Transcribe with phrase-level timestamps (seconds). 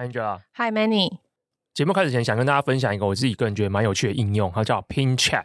[0.00, 0.40] Angela。
[0.54, 1.18] Hi Manny。
[1.74, 5.44] 节目开始前，想跟大家分享一个我自己个人觉得蛮有趣的应用，它叫 Pin Chat。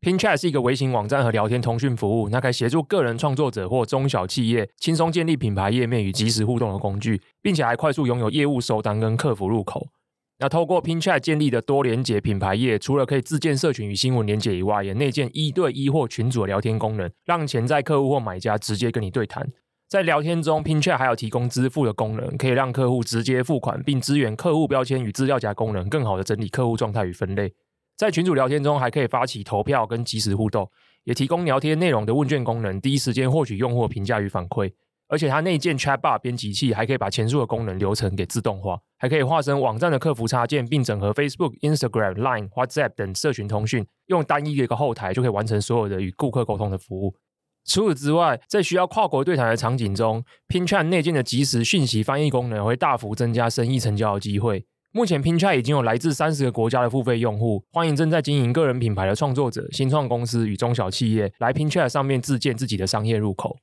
[0.00, 9.88] Pin Chat 是一个微型网站和聊天通讯服务，那可以协助个人创作者或中小企业轻松建立品牌页面与即时互动的工具，并且还快速拥有业务收单跟客服入口。
[10.38, 19.50] 那透过 Pin Chat 建立的多连结品牌页，除了可以自建社群与新闻连结以外，也内建一对一或群组的聊天功能，让潜在客户或买家直接跟你对谈。
[19.88, 27.54] 在聊天中，Pin Chat 还有提供支付的功能，可以让客户直接付款，并支援客户标签与资料夹功能，更好的整理客户状态与分类。
[27.96, 30.70] 在群组聊天中，还可以发起投票跟即时互动，
[31.04, 34.70] 也提供聊天内容的问卷功能，第一时间获取用户评价与反馈。
[35.08, 47.14] 而且它内建 Chatbot 编辑器，还可以把前述的功能流程给自动化，还可以化身网站的客服插件，并整合 Facebook、Instagram、Line、WhatsApp 等社群通讯，用单一的一个后台就可以完成所有的与顾客沟通的服务。
[47.68, 54.64] 除此之外，在需要跨国对谈的场景中，PinChat 内建的即时讯息翻译功能会大幅增加生意成交的机会。
[54.90, 63.58] 目前，PinChat 已经有来自三十个国家的付费用户，欢迎正在经营个人品牌的创作者、新创公司与中小企业来 PinChat 上面自建自己的商业入口。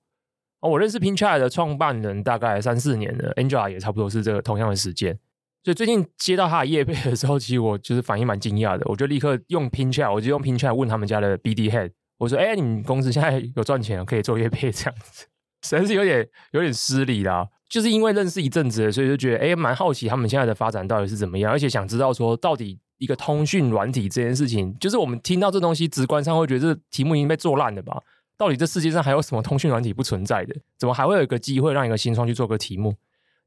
[0.61, 5.17] 我认识 PinChat 的创办人大概三四年了，Angela 也差不多是这个同样的时间。
[5.63, 8.85] 所以最近接到他的业配的时候，其实我就是反应蛮惊讶的。
[8.87, 15.25] 我就立刻用 PinChat，我就用 PinChat 问他们家的 BD Head，我说：“哎、你们公司现在有赚钱，可以做业配这样子？”
[15.63, 17.47] 实在是有点有点失礼啦。
[17.67, 28.01] 就是因为认识一阵子，所以就觉得哎，蛮、好奇他们现在的发展到底是怎么样，而且想知道说到底一个通讯软体这件事情，就是我们听到这东西，直观上会觉得这题目已经被做烂了吧？
[28.37, 30.55] 到底这世界上还有什么通讯软体不存在的？
[30.77, 32.93] 怎么还会有一个机会让一个新创去做个题目？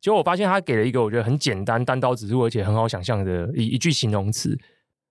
[0.00, 4.58] 结果我发现他给了一个我觉得很简单、单刀直入而且很好想象的一一句形容词。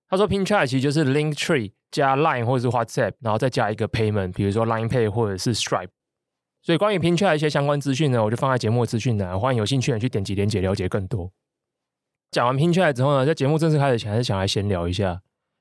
[0.08, 5.90] 他说：“PinChat 其实就是 Linktree 加 Line 或者是 WhatsApp，然后再加一个 Payment，比如说 Line Pay 或者是 Stripe。
[6.62, 11.30] 所以关于 PinChat 一些相关资讯呢，我就放在节目的资讯栏，欢迎有兴趣的人去点击连结了解更多。
[12.30, 15.20] 讲完 PinChat 之后呢，在节目正式开始前，还是想来闲聊一下。”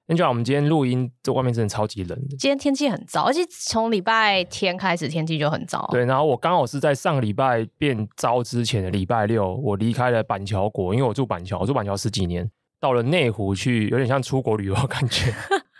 [0.10, 2.38] 你知道我们今天录音，这外面真的超级冷的。
[2.38, 5.86] 今天天气很糟，而且从礼拜天开始天气就很糟。
[5.92, 15.34] 对，然后我刚好是在上个礼拜变糟之前的礼拜六，我离开了板桥国，因为我住板桥，我住板桥十几年，到了内湖去，有点像出国旅游的感觉。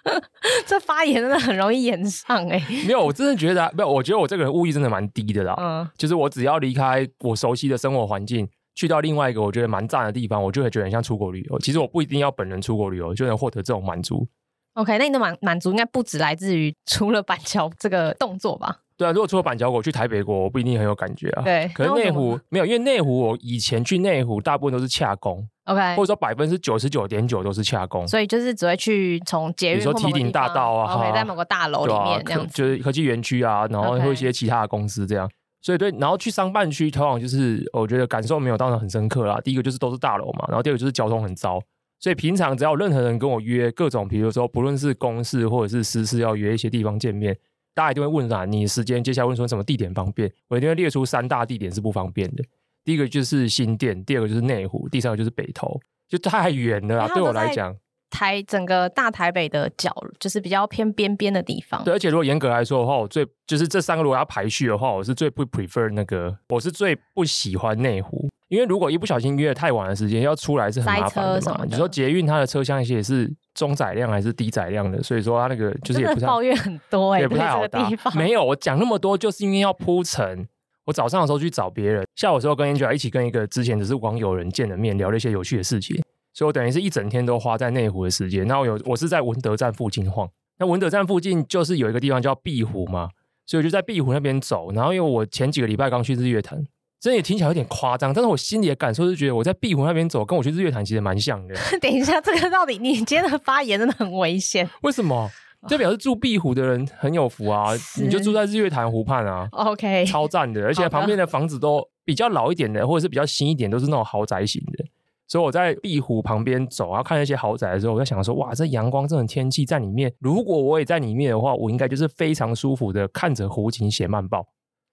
[0.66, 2.86] 这发言真的很容易演上哎、欸。
[2.86, 5.56] 没有，我真的觉得、啊，没有，我觉得我这个人物欲真的蛮低的啦。
[5.58, 8.48] 嗯，就是我只要离开我熟悉的生活环境。
[8.76, 11.58] 去到另外一个我觉得蛮赞的地方，我就会觉得很像出国旅游。
[11.58, 14.28] 其实我不一定要本人出国旅游就能获得这种满足。
[14.74, 18.82] OK，那你的满满足应该不止来自于除了板桥这个动作吧？
[18.96, 21.42] 对啊，如果除了板桥，我去台北国，我不一定很有感觉啊。
[21.42, 35.30] 对，可是内湖没有，因为内湖我以前去内湖大部分都是洽公，OK，或者说百分之九十九点九都是洽公，所以就是只会去从捷运，比如说提顶大道啊，OK，在某个大楼里面这样子，啊、就是科技园区啊，然后或一些其他的公司这样。
[35.62, 39.42] 所以对，然后去商办区，通常就是我觉得感受没有当然很深刻啦。
[39.42, 41.60] 第一个就是都是大楼嘛，然后第二个就是交通很糟。
[42.00, 47.36] 所以平常只要任何人跟我约各种，比如说不论是公事或者是私事要约一些地方见面，
[47.74, 48.46] 大家一定会问啊？
[48.46, 50.32] 你时间接下来问说什么地点方便？
[50.48, 52.44] 我一定会列出三大地点是不方便的。
[52.88, 55.78] 第一个就是新店，第二个就是内湖，第三个就是北投，
[56.08, 57.14] 就太远了啊！
[57.14, 57.76] 对我来讲。
[58.10, 61.84] 台整个大台北的角，就是比较偏边边的地方。
[61.84, 71.66] 对，而且如果严格来说的话，我最就是这三个如果要排序的话，我是最不 prefer 那个，我是最不喜欢内湖，因为如果一不小心约太晚的时间要出来是很麻烦的嘛。
[71.68, 77.90] 你说捷运它的车厢也是中载量还是低载量的，所以说它那个就是也不太抱怨很多哎、欸，也 不太好搭。
[78.16, 80.48] 没有，我讲那么多就是因为要铺陈。
[80.88, 86.02] 我早上的时候去找别人，下午的时候跟 Angela 一起跟一个之前只是网友人见了面，聊了一些有趣的事情。
[86.34, 88.48] 所以我等于是一整天都花在内湖的时间。
[88.48, 90.30] 那我有我是在文德站附近晃。
[90.60, 93.10] 那文德站附近就是有一个地方叫碧湖嘛，
[93.46, 94.72] 所以我就在碧湖那边走。
[94.72, 96.58] 然后因为我前几个礼拜刚去日月潭，
[97.02, 101.56] 真的也听起来有点夸张，但是我心里的感受是觉得我在碧湖那边走，跟我去日月潭其实蛮像的。
[101.82, 104.70] 等一下，这个到底你今天的发言真的很危险？
[104.84, 105.30] 为什么？
[105.68, 107.72] 这表示住碧湖的人很有福啊！
[108.00, 110.64] 你就住在日月潭湖畔啊，OK，超赞的。
[110.64, 114.86] 而且旁边的房子都比较老一点的，或者是比较新一点，都是那种豪宅型的。
[115.28, 124.46] 所以我在碧湖旁边走，然后看那些豪宅的时候，我在想说，哇，这阳光这种天气在里面，如果我也在里面的话，我应该就是非常舒服的看着湖景写慢报。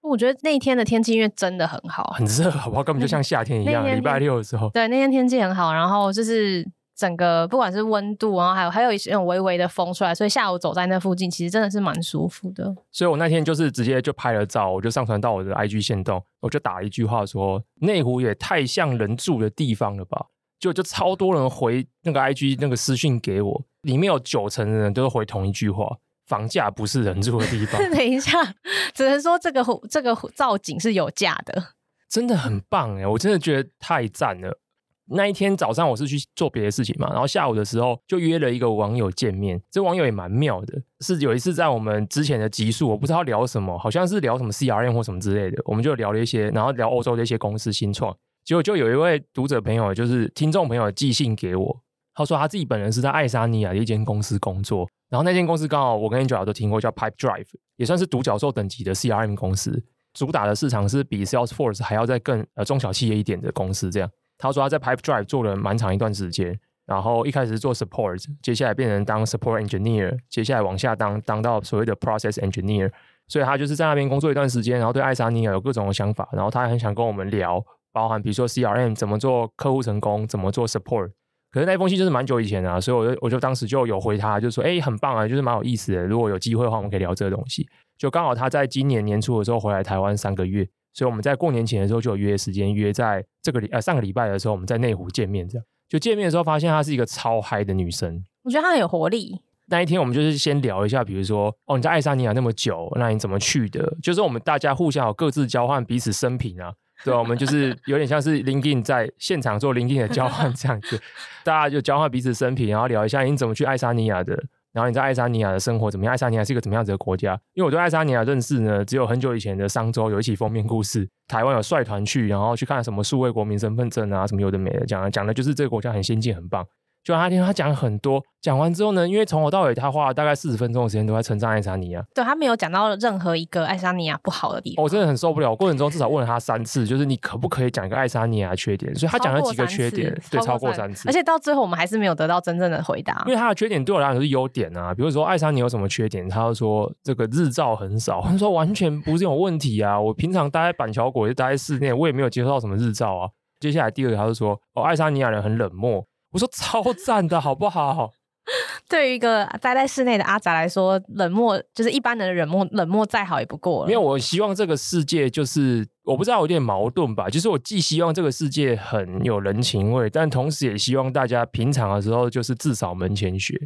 [0.03, 2.83] 我觉得那一天的天气因为真的很好，很热，好不好？
[2.83, 3.87] 根本就像夏天一样。
[3.97, 6.67] 礼拜六的时候，对，那天天气很好，然后就是。
[6.97, 12.75] 整个不管是温度，然后还有还有一些微微的风出来，所以下午走在那附近，其实真的是蛮舒服的。
[12.93, 20.27] 所以我那天就是直接就拍了照，我就上传到我的 IG 线动，我就打了一句话说：“内湖也太像人住的地方了吧？”
[20.61, 27.79] 就就超多人回那个 IG 那个私讯给我，里面有九成的人都是回同一句话：“房价不是人住的地方。
[27.93, 28.55] ”等一下，
[28.95, 31.75] 只能说这个这个造景是有价的，
[32.09, 33.07] 真的很棒哎！
[33.07, 34.61] 我真的觉得太赞了。
[35.07, 39.61] 那一天早上我是去做别的事情嘛，然后下午的时候就约了一个网友见面。
[39.71, 48.17] 这网友也蛮妙的，是有一次在我们之前的集数，我不知道聊什么，好像是聊什么 CRM 或什么之类的，我们就聊了一些，然后聊欧洲的一些公司新创。
[48.45, 51.81] 结果就有一位读者朋友，就是听众朋友寄信给我，
[52.15, 57.47] 他说他自己本人是在爱沙尼亚的一间公司工作，然后那间公司刚好我跟 Angel 都听过，叫 Pipedrive，
[57.77, 63.91] 也算是独角兽等级的 CRM 公司，主打的市场是比 Salesforce 还要再更呃中小企业一点的公司。
[63.91, 72.91] 这样，他说他在 Pipedrive 做了蛮长一段时间，然后一开始是做 Support，接下来变成当 Support Engineer，接下来往下当当到所谓的 Process Engineer，
[73.29, 77.65] 所以他就是在那边工作一段时间，然后对爱沙尼亚有各种的想法，然后他还很想跟我们聊。
[77.93, 81.13] 包含比如说 CRM 怎么做客户成功，怎么做 support，
[81.53, 86.05] 可是那封信就是蛮久以前啊，所以我就我就当时就有回他，就说哎，很棒啊，就是蛮有意思的。
[86.05, 87.69] 如果有机会的话，我们可以聊这个东西。
[87.97, 99.39] 就刚好他在今年年初的时候回来台湾三个月，所以我们在过年前的时候就有约时间，约在这个礼呃上个礼拜的时候我们在内湖见面，这样就见面的时候发现她是一个超嗨的女生，我觉得她很有活力。
[99.67, 103.97] 那一天我们就是先聊一下，比如说哦，你在爱沙尼亚那么久，那你怎么去的？
[104.03, 106.73] 就是我们大家互相有各自交换彼此生平啊。
[107.03, 111.01] 对，我们就是 有点像是 LinkedIn 在现场做 LinkedIn 的交换这样子，
[111.43, 114.39] 大家就交换彼此生平，然后聊一下你怎么去爱沙尼亚的，
[114.75, 116.13] 然后你在爱沙尼亚的生活怎么样？
[116.13, 117.41] 爱沙尼亚是一个怎么样子的国家？
[117.55, 126.67] 因为我对爱沙尼亚认识呢，只有很久以前的商周有一起封面故事，台湾有率团去，然后去看什么数位国民身份证啊，什么有的没的，讲讲的就是这个国家很先进，很棒。
[127.05, 132.03] 就他听他讲很多，讲完之后呢，因为从头到尾他花了大概四十分钟的时间都在称赞爱沙尼亚。
[132.15, 134.83] 对，他没有讲到任何一个爱沙尼亚不好的地方。
[134.83, 138.95] 我真的很受不了，过程中至少问了他三次，就是你可不可以讲一个爱沙尼亚的缺点？
[138.95, 141.07] 所以他讲了几个缺点，对，超过三次。
[141.07, 143.23] 而且到最后我们还是没有得到真正的回答。
[143.27, 146.27] 因为他的缺点对我来讲是优点啊，比如说爱沙尼亚有什么缺点？
[146.27, 150.01] 他就说这个日照很少，他说完全不是有问题啊。
[150.01, 153.29] 我平常待在板桥国就待在室内，我也没有接受到什么日照啊。
[153.61, 156.07] 接下来第二个他就说哦，爱沙尼亚人很冷漠。
[156.35, 158.11] 我说超赞的，好不好？
[158.91, 163.91] 对于一个待在室内的阿宅来说，冷漠就是一般人的冷漠，冷漠再好也不过了。
[163.91, 173.59] 因为我希望这个世界就是，我不知道有点矛盾吧，就是我既希望这个世界很有人情味，但同时也希望大家平常的时候就是至少门前雪。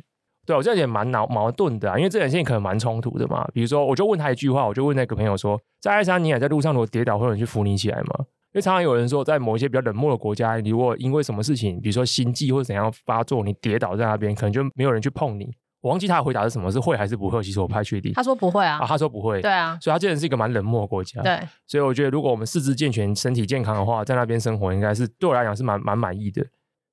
[0.46, 3.48] 对，我这样也蛮矛矛盾的啊，因为这两件可能蛮冲突的嘛。
[3.52, 8.24] 比如说，我就问他一句话，我就问那个朋友说，在爱沙尼亚在路上如果跌倒，会有人去扶你起来吗？
[8.58, 15.54] 因为常常有人说，在某一些比较冷漠的国家，你如果因为什么事情，比如说心悸或者怎样发作，你跌倒在那边，可能就没有人去碰你。
[15.80, 17.40] 我忘记他的回答是什么，是会还是不会？
[17.40, 18.12] 其实我不太确定。
[18.14, 19.40] 他说不会啊，啊，他说不会。
[19.40, 21.22] 对啊，所以他这人是一个蛮冷漠的国家。
[21.22, 21.38] 对，
[21.68, 26.44] 所以我觉得如果我们四肢健全、身体健康的话，在那边生活，应该是对我来讲是蛮蛮满意的。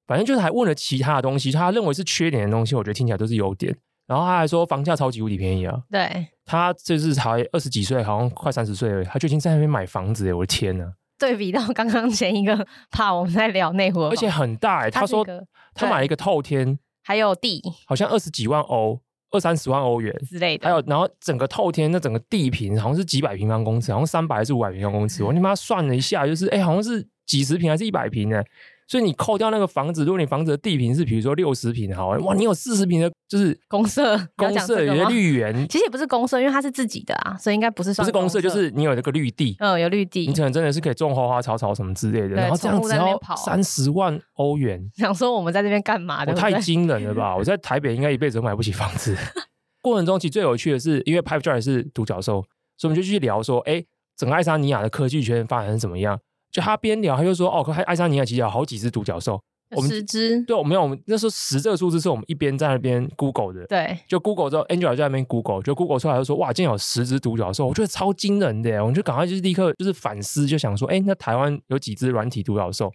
[0.05, 3.75] 反正就是还问了其他的东西，他认为是缺点的东西，我觉得听起来都是优点。
[4.05, 5.81] 然后他还说房价超级无敌便宜啊。
[5.89, 10.93] 对，他这是才二十几岁，好像快三十岁了，他就已经在那边买房子，我的天呐！
[11.17, 14.91] 对比到刚刚前一个， 怕我们在聊内湖，而且很大哎、欸。
[14.91, 15.25] 他说
[15.73, 18.99] 他买了一个透天，还有地，好像二十几万欧，
[19.31, 20.67] 二三十万欧元之类的。
[20.67, 25.23] 还有，然后整个透天那整个地坪好像是几百平方公尺，好像三百还是五百平方公尺。
[25.23, 28.43] 我 他妈算了一下，就是哎、欸，好像是几十平还是一百平呢？
[28.87, 38.05] 所以你扣掉那个房子，如果你房子的地坪是比如说六十平，好哇，你有四十平的，就是公社，公社有些绿园，其实也不是公社，因为它是自己的啊，所以应该不是算。
[38.05, 44.87] 不是公社，就是你有那个绿地，嗯，有绿地，你可能真的是可以种花花草草什么之类的，然后这样子要三十万欧元。
[44.95, 46.31] 想说我们在这边干嘛的？
[46.31, 47.35] 我太惊人了吧！
[47.35, 49.15] 我在台北应该一辈子都买不起房子。
[49.81, 52.45] 过程中其实最有趣的是，因为 Pipedrive 是独角兽，
[52.77, 53.83] 所以我们就去聊说，哎，
[54.15, 56.19] 整个爱沙尼亚的科技圈发展是怎么样？
[56.55, 59.37] 就他边聊，他就说，哦，爱沙尼亚其实有好几只独角兽。
[59.75, 72.89] 我们十只，对，我们没有，我们那时候十这个数字是我们一边在那边 Google 的，对，就 Google 之后，Angela 在那边 Google，就 Google 出来就说，哇，竟然有十只独角兽，我觉得超惊人的，我们就赶快就是立刻就是反思，就想说，哎，那台湾有几只软体独角兽？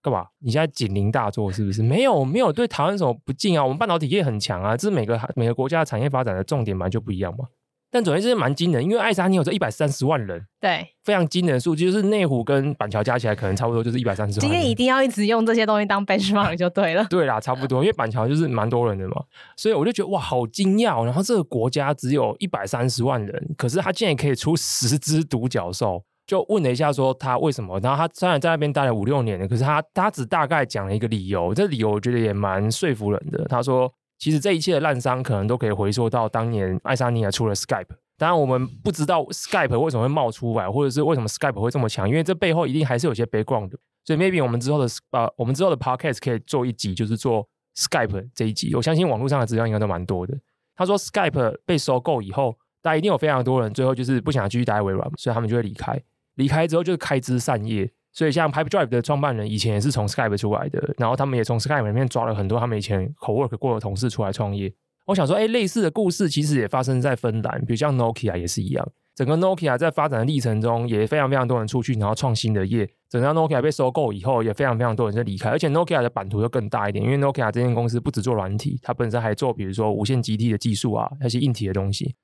[0.00, 0.24] 干嘛？
[0.38, 1.82] 你现在警铃大作是不是？
[1.82, 7.44] 没有，没有对台湾什么不敬啊，我们半导体业很强啊，这是每个每个国家的产业发展的重点嘛，就不一样嘛。
[7.92, 14.40] 但总之是蛮惊人，因为爱沙尼亚有这一百三十万人，对，非常惊人的数据，就是内湖跟板桥加起来可能差不多就是一百三十万。
[14.40, 17.04] 今天一定要一直用这些东西当 benchmark 就对了。
[17.10, 19.22] 对啦，差不多，因为板桥就是蛮多人的嘛，
[19.58, 21.04] 所以我就觉得哇，好惊讶。
[21.04, 27.78] 然后这个国家只有一百三十万人，可是他竟然可以出十只独角兽，就问了一下说他为什么？
[27.80, 33.44] 然后他虽然在那边待了五六年了，可是他他只大概讲了一个理由，这理由我觉得也蛮说服人的。
[33.50, 33.92] 他说。
[34.22, 37.88] 其实这一切的烂伤可能都可以回溯到当年爱沙尼亚出了 Skype。
[38.16, 43.76] 当然，我们不知道 Skype 为什么会冒出来，或者是为什么 Skype 会这么强，因为这背后一定还是有些 background 的。
[44.04, 48.72] 所以 maybe 我们之后的呃，我们之后的 podcast 可以做一集，就是做 Skype 这一集。
[48.76, 50.38] 我相信网络上的资料应该都蛮多的。
[50.76, 56.00] 他说 Skype 被收购以后，大家一定有非常多人最后就是不想继续待在微软，所以他们就会离开。
[56.36, 64.72] 离开之后就是开枝散叶，所以像 Pipedrive 的创办人以前也是从 Skype 出来的，然后他们也从 Skype 里面抓了很多他们以前 co-work 过的同事出来创业。
[65.06, 68.88] 我想说，哎，类似的故事其实也发生在芬兰，比如像 Nokia 也是一样。
[69.14, 72.88] 整个 Nokia 在发展的历程中，也非常非常多人出去，然后创新的业。
[73.10, 75.50] 整个 Nokia 被收购以后，也非常非常多人在离开。
[75.50, 82.14] 而且 Nokia 的版图又更大一点，因为 Nokia 这间公司不只做软体，它本身还做比如说无线基地的技术啊，那些硬体的东西。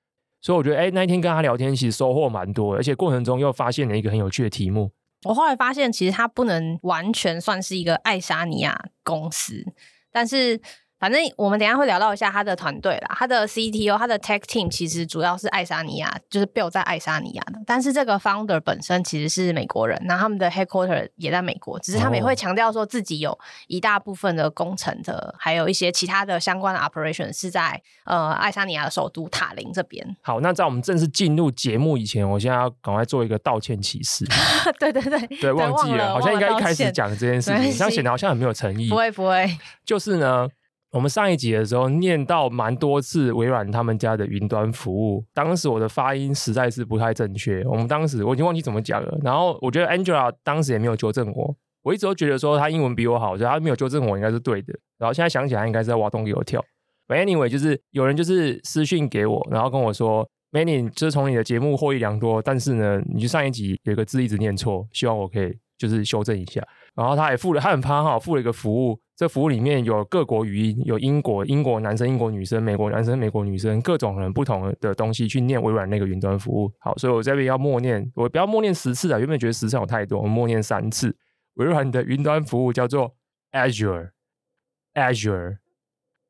[0.41, 4.93] 所以我觉得，哎，那一天跟他聊天，其实收获蛮多，而且过程中又发现了一个很有趣的题目。
[5.25, 9.65] 我后来发现，其实它不能完全算是一个爱沙尼亚公司，
[10.13, 10.61] 但是。
[10.99, 17.61] 反正我们等一下会聊到一下他的团队啦，他的 CTO、他的 Tech Team 其实主要是爱沙尼亚，就是 build 在爱沙尼亚的。
[17.67, 23.39] 但是这个 Founder 本身其实是美国人，那他们的 Headquarter 也在美国，只是他们也会强调说自己有
[23.69, 30.17] 一大部分的工程的，还有一些其他的相关的 Operation 是在呃爱沙尼亚的首都塔林这边。
[30.23, 34.25] 好，那在我们正式进入节目以前，我现在要赶快做一个道歉启事。
[34.81, 38.89] 对对对，对，忘记了，了好像应该一开始讲这件事情，这样显得好像很没有诚意。
[38.89, 40.49] 不会不会，就是呢。
[40.91, 47.63] 我们上一集的时候念到蛮多次微软他们家的云端服务，当时我的发音实在是不太正确。
[47.65, 54.73] 我们当时我已经忘记怎么讲了，然后我觉得 Angela 当时也没有纠正我，我一直都觉得说他英文比我好，所以他没有纠正我应该是对的。
[54.97, 56.65] 然后现在想起来应该是在挖洞给我跳。
[57.07, 66.67] But anyway，就是有人就是私讯给我，然后跟我说，Manny 就是从你的节目获益良多，但是呢，你就上一集有个字一直念错，希望我可以就是修正一下。
[66.95, 68.99] 然后他也附了，他很趴哈，附了一个服务。
[69.19, 76.73] 这服务里面有各国语音，有英国英国男生、英国女生、美国男生、美国女生，各种人不同的东西去念微软那个云端服务。
[76.79, 81.17] 好，所以我这边要默念，我不要默念十次啊，原本觉得十次有太多，我默念三次。
[81.55, 83.17] 微软的云端服务叫做
[83.51, 85.57] Azure，Azure。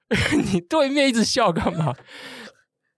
[0.55, 1.95] 你对面一直笑干嘛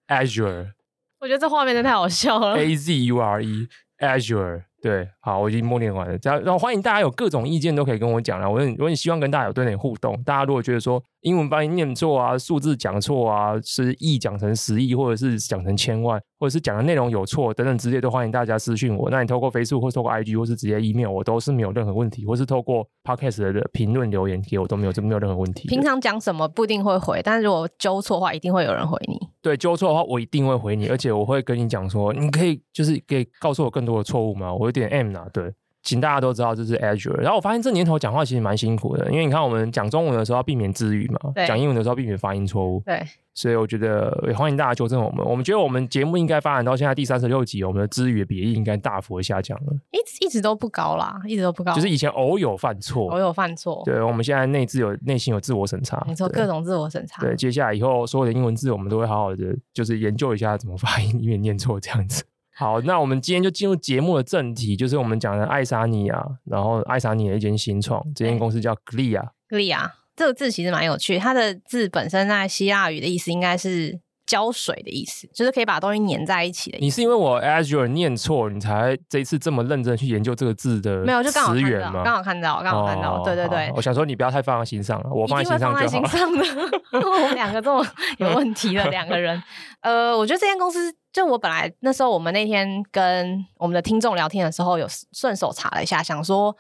[0.07, 0.75] ？Azure。
[1.19, 2.57] 我觉得这画面真的太好笑了。
[2.57, 4.67] A Z U R E，Azure。
[4.83, 6.19] 对，好，我已经默念完了。
[6.19, 8.49] 这样，然后欢迎大家有各种意见都可以跟我讲啦。
[8.49, 10.21] 我很，我很希望跟大家有多点互动。
[10.25, 19.11] 大家如果觉得说英文发音念错啊，数字讲错啊，是亿讲成十亿，或者是讲成千万，或者是讲的内容有错等等之类，都欢迎大家私讯我。
[19.11, 22.25] 那你透过 Facebook 或透过 IG 或是直接 email，我都是没有任何问题。
[22.25, 25.69] 或是透过 Podcast 的评论留言给我都没有，这没有任何问题。
[25.69, 29.30] 平常讲什么不一定会回，但是如果纠错的话，一定会有人回你。
[29.43, 34.53] 对，纠错的话，我一定会回你，而且我会跟你讲说，你可以就是可以告诉我更多的错误吗？
[34.53, 35.53] 我有点 M 呐，对。
[35.83, 45.25] 请大家都知道这是 Azure，然后我发现这年头讲话其实蛮辛苦的，因为你看我们讲中文的时候要避免字语嘛，讲英文的时候避免发音错误，对，所以我觉得也欢迎大家纠正我们。
[45.27, 62.23] 我们觉得我们节目应该发展到现在第三十六集，我们的字语的比例应该大幅的下降了，一直一直都不高啦，一直都不高，就是以前偶有犯错，偶有犯错，对，我们现在内置有内心有自我审查，没错，各种自我审查，对，接下来以后所有的英文字我们都会好好的就是研究一下怎么发音，以免念错这样子。
[62.55, 69.29] 好，那我们今天就进入节目的正题，就是我们讲的爱沙尼亚，然后爱沙尼亚的一间新创，这间公司叫 Glia。
[69.49, 76.85] Glia 这个字其实蛮有趣，它的字本身在希腊语的意思应该是胶水的意思，就是可以把东西粘在一起的意思。
[76.85, 81.23] 你是因为我 Azure 念错，你才这一次这么认真去研究这个字的没有？
[81.23, 82.03] 就刚好词源吗？
[82.05, 83.73] 刚好看到，刚好看到，对对对。
[83.75, 86.71] 我想说你不要太放在心上了，我放在心上就好了。
[86.93, 87.87] 我们两个这么
[88.19, 89.43] 有问题的两个人，
[89.81, 90.95] 呃，我觉得这间公司。
[91.13, 96.57] 就我本来那时候，我们那天跟我们的听众聊天的时候，有顺手查了一下，想说，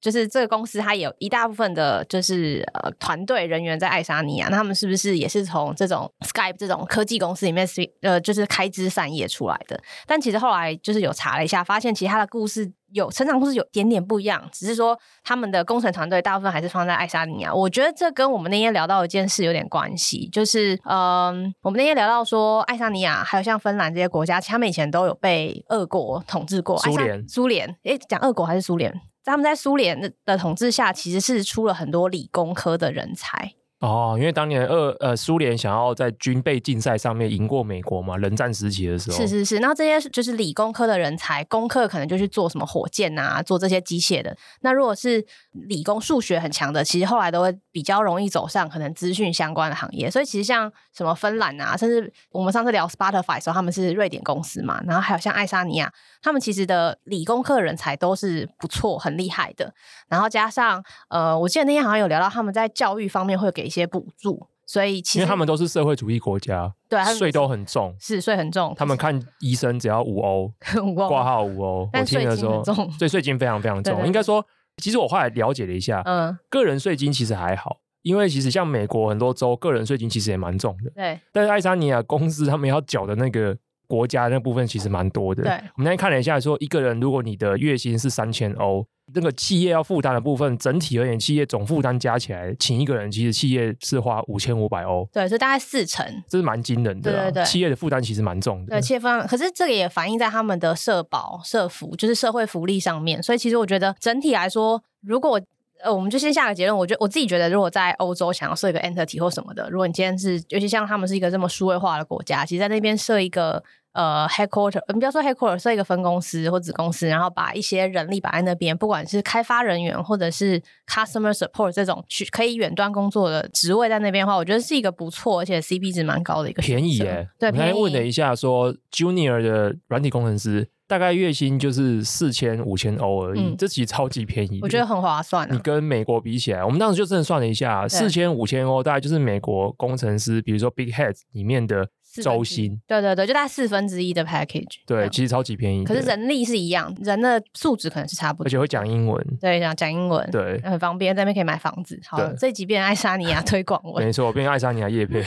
[0.00, 9.82] 就是这个公司它有一大部分的，就是呃团队人员在爱沙尼亚，那他们是不是也是从这种 Skype 这种科技公司里面是呃就是开枝散叶出来的？
[10.06, 12.72] 但其实后来就是有查了一下，发现其他的故事。
[12.94, 17.52] 有成长故事有点点不一样，只是说他们的工程团队大部分还是放在爱沙尼亚。
[17.52, 26.78] 我觉得这跟我们那天聊到一件事有点关系，就是嗯，我们那天聊到说爱沙尼亚还有像芬兰这些国家，其实他们以前都有被俄国统治过。
[26.78, 28.92] 苏联，苏联，诶，讲俄国还是苏联？
[29.24, 33.54] 在他们在苏联的统治下，其实是出了很多理工科的人才。
[33.84, 39.16] 哦，因为当年二呃苏联想要在军备竞赛上面赢过美国嘛，冷战时期的时候。
[39.18, 44.34] 是是是，那这些就是理工科的人才，工科可能就去做什么火箭啊，做这些机械的。
[44.62, 45.22] 那如果是
[45.52, 50.10] 理工数学很强的，其实后来都会比较容易走上可能资讯相关的行业。
[50.10, 59.74] 所以其实像什么芬兰啊，甚至我们上次聊 Spotify 的时候，他们是瑞典公司嘛，然后还有像爱沙尼亚，他们其实的理工科人才都是不错、很厉害的。
[60.08, 64.46] 然后加上呃，我记得那天好像有聊到他们在教育方面会给些补助。
[64.66, 68.72] 所以其实，因为他们都是社会主义国家，对，税都很重，是税很重。
[68.74, 70.50] 他们看医生只要五欧，
[71.06, 71.90] 挂号五欧。
[71.92, 72.62] 我听的时候，
[72.98, 74.06] 对，税金非常非常重。
[74.06, 74.42] 应该说，
[74.78, 80.90] 其实我后来了解了一下，嗯，个人税金其实还好，因为其实像美国很多州，个人税金其实也蛮重的。
[80.94, 83.54] 对，但是爱沙尼亚公司他们要缴的那个
[83.86, 85.42] 国家那部分其实蛮多的。
[85.42, 97.12] 对，我们那天看了一下，说一个人如果你的月薪是三千欧，那个企业要负担的部分，整体而言，企业总负担加起来，请一个人，其实企业是花五千五百欧，对，是大概四成，这是蛮惊人的。
[97.12, 98.70] 对对对，企业的负担其实蛮重的。
[98.70, 103.22] 对，企业负担，可是这个也反映在他们的社保、社福，就是社会福利上面。
[103.22, 105.38] 所以其实我觉得整体来说，如果
[105.82, 106.74] 呃，我们就先下个结论。
[106.74, 113.62] 我觉得我自己觉得，如果在欧洲想要设一个 entity 或什么的，如果你今天是，尤其像他们是一个这么数位化的国家，其实在那边设一个。
[113.94, 127.28] 呃，headquarter，我们不要说 headquarter，设一个分公司或子公司，然后把一些人力摆在那边，不管是开发人员或者是 customer support 这种去可以远端工作的职位在那边的话，我觉得是一个不错，而且 CP 值蛮高的一个便宜耶。
[127.38, 135.52] 对，我刚才问了一下说，说 junior 的软体工程师大概月薪就是四千五千欧而已，嗯，这其实超级便宜，我觉得很划算啊。
[135.52, 141.88] 你跟美国比起来，我们当时就真的算了一下，四千五千欧大概就是美国工程师，比如说 Big Heads 里面的。
[142.22, 144.76] 周薪，对对对，就大概四分之一的 package。
[144.86, 145.84] 对，其实超级便宜。
[145.84, 149.24] 可是人力是一样，人的素质可能是差不多，而且会讲英文。
[149.40, 152.00] 对，讲讲英文，对，很方便，在那边可以买房子。
[152.06, 155.22] 好，这几遍爱沙尼亚 推广文，没错，变爱沙尼亚叶配。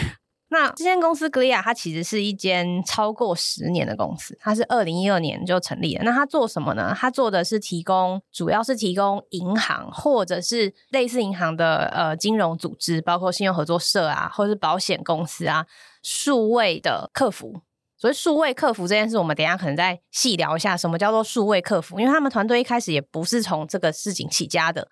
[0.49, 6.03] 那这间公司 Glia，它其实是一间超过十年的公司，它是二零一二年就成立了。
[6.05, 6.95] 那它做什么呢？
[6.97, 15.65] 它做的是提供，主要是提供银行或者是类似银行的呃金融组织，包括信用合作社啊，或者是保险公司啊，
[16.01, 17.61] 数位的客服。
[17.99, 21.99] 所以数位客服这件事，我们等一下可能再细聊一下，什么叫做数位客服？
[21.99, 24.87] 因为他们团队一开始也不是从这个事情起家的，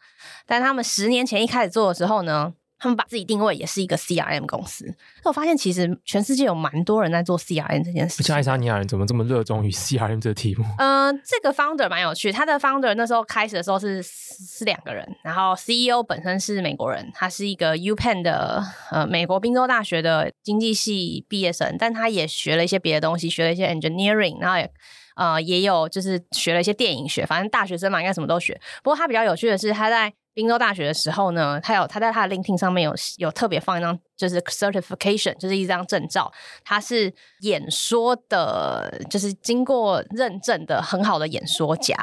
[0.47, 2.51] 但他们十年前一开始做的时候呢，
[2.85, 4.85] 他们把自己定位也是一个 CRM 公司，
[5.23, 8.21] 那我发现其实全世界有蛮多人在做 CRM 这件事。
[8.21, 10.63] 像爱沙尼亚人怎么这么热衷于 CRM 这个题目？
[10.77, 24.71] 嗯、 呃，这个 founder 蛮有趣，他的 founder 那时候开始的时候是是两个人，然后 CEO 本身是美国人，他是一个 UPenn 的呃美国宾州大学的经济系毕业生，但他也学了一些别的东西，学了一些 engineering，然后也
[25.15, 28.53] 呃也有就是学了一些电影学，反正大学生嘛应该什么都学。
[28.83, 30.13] 不过他比较有趣的是他在。
[30.35, 36.31] 宾州大学的时候呢，他有他在他的 LinkedIn 上面有有特别放一张，就是 certification，就是一张证照，
[36.63, 41.95] 他是演说的，就是经过认证的很好的演说家。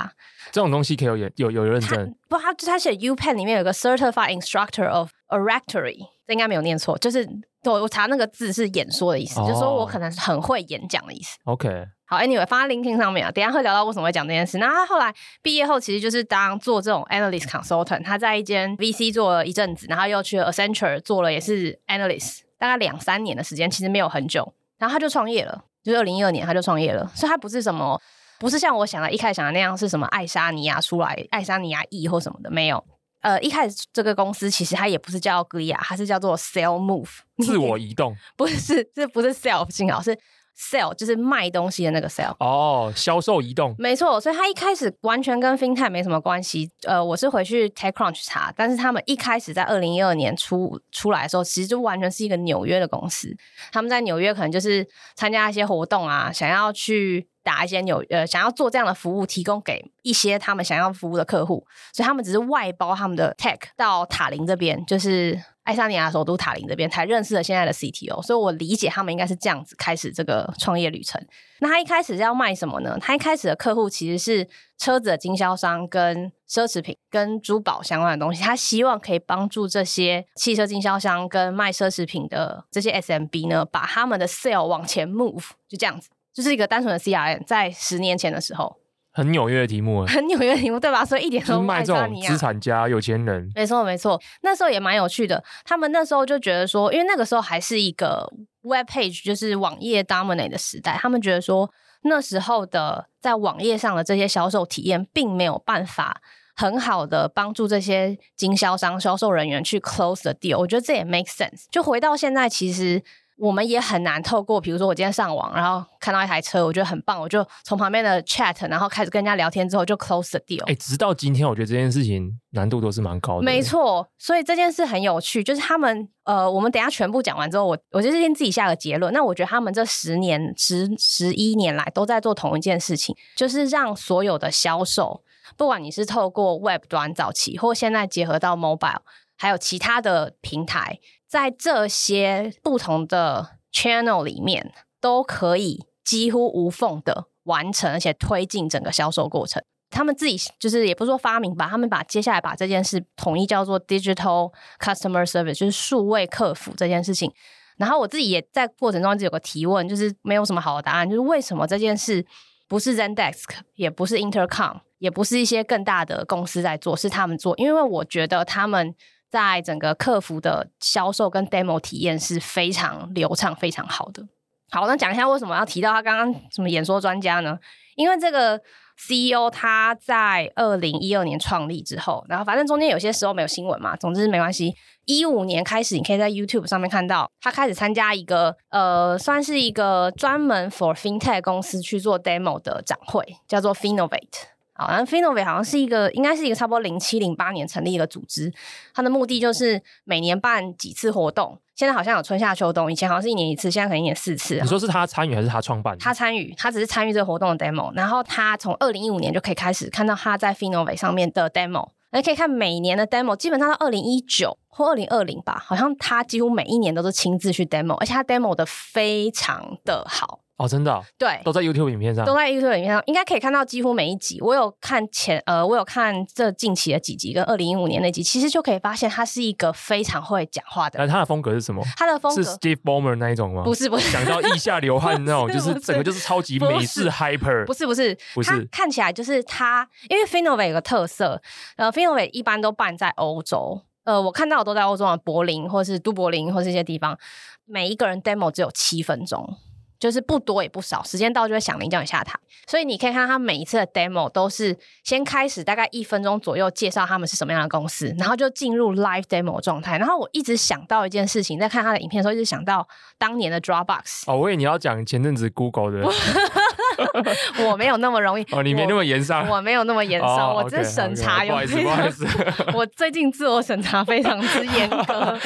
[0.50, 2.14] 这种东西可以有有有认证？
[2.28, 7.28] 不，他他写 UPenn 里面有个 Certified Instructor of Oratory，这应该没有念错，就是
[7.64, 11.38] 我我查那个字是演说的意思，哦、就是说我可能是很会演讲的意思。
[11.44, 11.86] OK。
[12.04, 13.30] 好，Anyway，放在 LinkedIn 上面啊。
[13.32, 14.58] 等一下会聊到为什么会讲这件事。
[14.58, 18.04] 那他后来毕业后，其实就是当做这种 analyst consultant。
[18.04, 24.52] 他在一间 VC 做了一阵子，然后又去了 Accenture 做了也是 analyst，大概两三年的时间，其实没有很久。
[24.76, 27.10] 然后他就创业了，就是二零一二年他就创业了。
[27.14, 27.98] 所以他不是什么，
[28.38, 32.84] 不是像我想的一开始想的那样是什么爱沙尼亚出来，爱沙尼亚裔或什么的，没有。
[33.22, 37.08] 呃，一开始这个公司其实它也不是叫 Glia，它是叫做 Sell Move，
[37.38, 40.18] 自我移动， 不是，这不是 Sell，幸好是。
[40.54, 46.70] Sell 就是卖东西的那个 sell 哦，销售移动，没错，所以它一开始完全跟 FinTech 没什么关系。
[46.82, 53.34] 呃，我是回去 TechCrunch 查，但是他们一开始在二零一二年出出来的时候，其实就完全是一个纽约的公司。
[53.72, 65.42] 他们在纽约可能就是参加一些活动啊，想要去打一些纽呃，想要做这样的服务，提供给一些他们想要服务的客户，所以他们只是外包他们的 Tech 到塔林这边，就是。
[65.64, 71.24] 爱沙尼亚首都塔林这边才认识了现在的 CTO，所以我理解他们应该是这样子开始这个创业旅程。
[71.60, 72.98] 那他一开始是要卖什么呢？
[73.00, 78.42] 他一开始的客户其实是车子的经销商、跟奢侈品、跟珠宝相关的东西。
[78.42, 87.44] 他希望可以帮助这些汽车经销商跟卖奢侈品的这些 SMB 呢，把他们的 sale 往前 move，就这样子，就是一个单纯的 CRM。
[87.44, 88.78] 在十年前的时候。
[89.14, 91.04] 很纽约的题目， 很纽约的题目，对吧？
[91.04, 92.30] 所以一点都不爱沙尼亚。
[92.32, 94.18] 资产家、有钱人，没错没错。
[94.40, 98.26] 那时候也蛮有趣的，他们那时候就觉得说，因为那个时候还是一个
[98.62, 101.70] web page，就是网页 dominate 的时代，他们觉得说，
[102.04, 106.22] 那时候的在网页上的这些销售体验，并没有办法
[106.56, 110.58] 很好的帮助这些经销商、销售人员去 close the deal。
[110.58, 111.66] 我觉得这也 make sense。
[111.70, 113.02] 就回到现在，其实。
[113.42, 120.64] 我们也很难透过，比如说我今天上网，然后看到一台车，我觉得很棒，我就从旁边的 chat，然后开始跟人家聊天，之后就 close the deal。
[120.66, 123.42] 哎，直到今天，我觉得这件事情难度都是蛮高的。
[123.42, 129.12] 没错，所以这件事很有趣，就是他们呃，我们等一下全部讲完之后，我我就先自己下个结论。
[129.12, 135.20] 那我觉得他们这十年、十十一年来都在做同一件事情，就是让所有的销售，
[135.56, 139.00] 不管你是透过 web 端早期，或现在结合到 mobile，
[139.36, 141.00] 还有其他的平台。
[141.32, 149.64] 在这些不同的 channel 里面，都可以几乎无缝的完成，而且推进整个销售过程。
[149.88, 157.32] 他们自己就是也不是说发明吧，他们把接下来把这件事统一叫做 digital customer service，就是数位客服这件事情。
[157.78, 162.22] 然后我自己也在过程中一直有个提问，就是没有什么好的答案，就是为什么这件事
[162.68, 164.80] 不是 Zendesk，也不是 Intercom。
[164.98, 168.94] 也不是一些更大的公司在做，是他们做，因为我觉得他们
[169.32, 174.22] 在整个客服的销售跟 demo 体验是非常流畅、非常好的。
[174.70, 177.58] 好，那讲一下为什么要提到他刚刚什么演说专家呢？
[177.96, 178.60] 因为这个
[178.98, 184.74] CEO 他在二零一二年创立之后，然后反正中间有些时候没有新闻嘛，总之没关系。
[185.06, 194.51] 一五年开始，你可以在 YouTube 上面看到他开始参加一个呃，算是一个专门 for FinTech 公司去做 demo 的展会，叫做 Finovate。
[194.74, 198.52] 好，然后 Finovate 好像是一个，应该是一个差不多零七零八年成立一个组织，
[198.94, 201.58] 它的目的就是每年办几次活动。
[201.74, 204.58] 现在好像有春夏秋冬，以前好像是一年一次，现在可能一年四次。
[204.60, 205.96] 你说是他参与还是他创办？
[205.98, 207.92] 他参与，他只是参与这个活动的 demo。
[207.94, 220.41] 然后他从二零一五年就可以开始看到他在 Finovate 上面的 demo，那可以看每年的 demo，基本上到二零一九或二零二零吧，好像他几乎每一年都是亲自去 demo，而且他 demo 的非常的好。
[220.62, 224.40] 哦，真的、哦，对，都在 YouTube 影片上，都在 YouTube 影片上，应该可以看到几乎每一集。
[224.40, 231.08] 我有看前，呃，我有看这近期的几集，跟二零一五年那集，其实就可以发现他是一个非常会讲话的人。
[231.08, 231.82] 那他的风格是什么？
[231.96, 233.64] 他的风格是 Steve Ballmer 那一种吗？
[233.64, 237.66] 不是，不是，讲到腋下流汗那种， 就是整个就是超级美式 hyper。
[237.66, 241.42] 不是，不是，不是，他看起来就是他，因为 Finovate 有个特色，
[241.76, 247.18] 呃，Finovate 一般都办在欧洲，呃，我看到的都在欧洲啊柏林，或是都柏林，或是一些地方，
[247.64, 249.56] 每一个人 demo 只有七分钟。
[250.02, 252.36] 就是不多也不少，时间到就会响铃叫你下台。
[252.66, 259.96] 所以你可以看到他每一次的 demo 都是先开始大概一分钟左右介绍他们是什么样的公司，然后就进入 live demo 状态。
[259.98, 264.24] 然后我一直想到一件事情，在看他的影片的时候，一直想到当年的 Dropbox。
[264.26, 266.08] 哦，我以为你要讲前阵子 Google 的。
[267.68, 272.26] 我没有那么容易哦，你没那么严肃，我没有那么严肃，哦、我这审查有意思，不好意思，
[272.74, 275.38] 我最近自我审查非常之严格，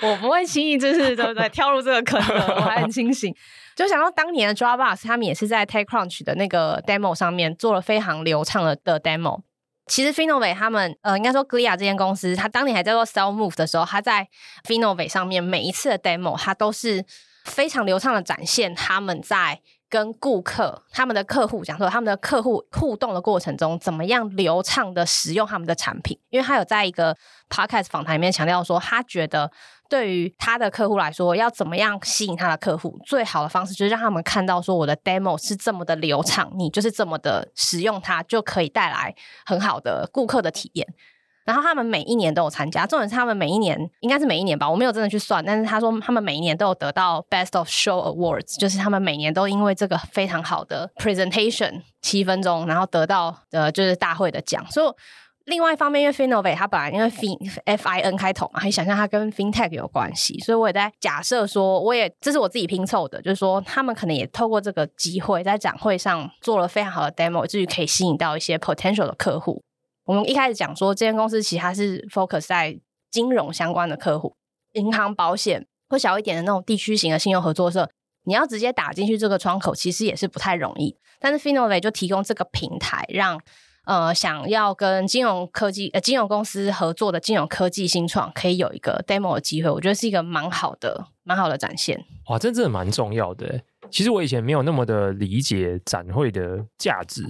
[0.02, 3.34] 我不会轻易就是对不对跳入这个坑的，我还很清醒。
[3.74, 9.40] 就想到当年的 Dropbox，他们也是在 TechCrunch 的那个 demo 上面做了非常流畅的的 demo。
[9.86, 14.26] 其实 Finovate 他们呃，应该说 Glia 这间公司，他当年还在做 SellMove 的时候，他在
[14.66, 17.04] Finovate 上面每一次的 demo，他都是。
[17.46, 26.18] 非常流畅的展现他们在跟顾客、他们的客户讲说，他们的客户互动的过程中，怎么样流畅的使用他们的产品。
[26.28, 27.16] 因为他有在一个
[27.48, 29.50] podcast 访谈里面强调说，他觉得
[29.88, 40.86] 对于他的客户来说，要怎么样吸引他的客户，最好的方式就是让他们看到说，我的 demo 是这么的流畅，你就是这么的使用它，就可以带来很好的顾客的体验。
[41.46, 54.66] 然后他们每一年都有参加，重点是他们每一年应该是每一年吧，我没有真的去算，但是他说他们每一年都有得到 Best of Show Awards，就是他们每年都因为这个非常好的 presentation 七分钟，然后得到呃就是大会的奖。
[54.70, 54.92] 所以
[55.44, 69.62] 另外一方面，因为 Finovate 它本来因为 Fin F I N 开头嘛，可以想象它跟 FinTech 有关系，所以我也在假设说，我也这是我自己拼凑的，就是说他们可能也透过这个机会在展会上做了非常好的 demo，至于可以吸引到一些 potential 的客户。
[70.06, 74.36] 我们一开始讲说，这间公司其实它是 focus 在金融相关的客户，
[74.72, 77.90] 银行、保险或小一点的那种地区型的信用合作社，
[78.24, 80.96] 你要直接打进去这个窗口，其实也是不太容易。
[81.18, 83.40] 但是 Finovate 就提供这个平台，让
[83.84, 89.68] 呃想要跟金融科技呃金融公司合作的金融科技新创，可以有一个 demo 的机会。
[89.68, 92.04] 我觉得是一个蛮好的、蛮好的展现。
[92.28, 93.60] 哇，这真的蛮重要的。
[93.90, 97.24] 其实我以前没有那么的理解展会的价值。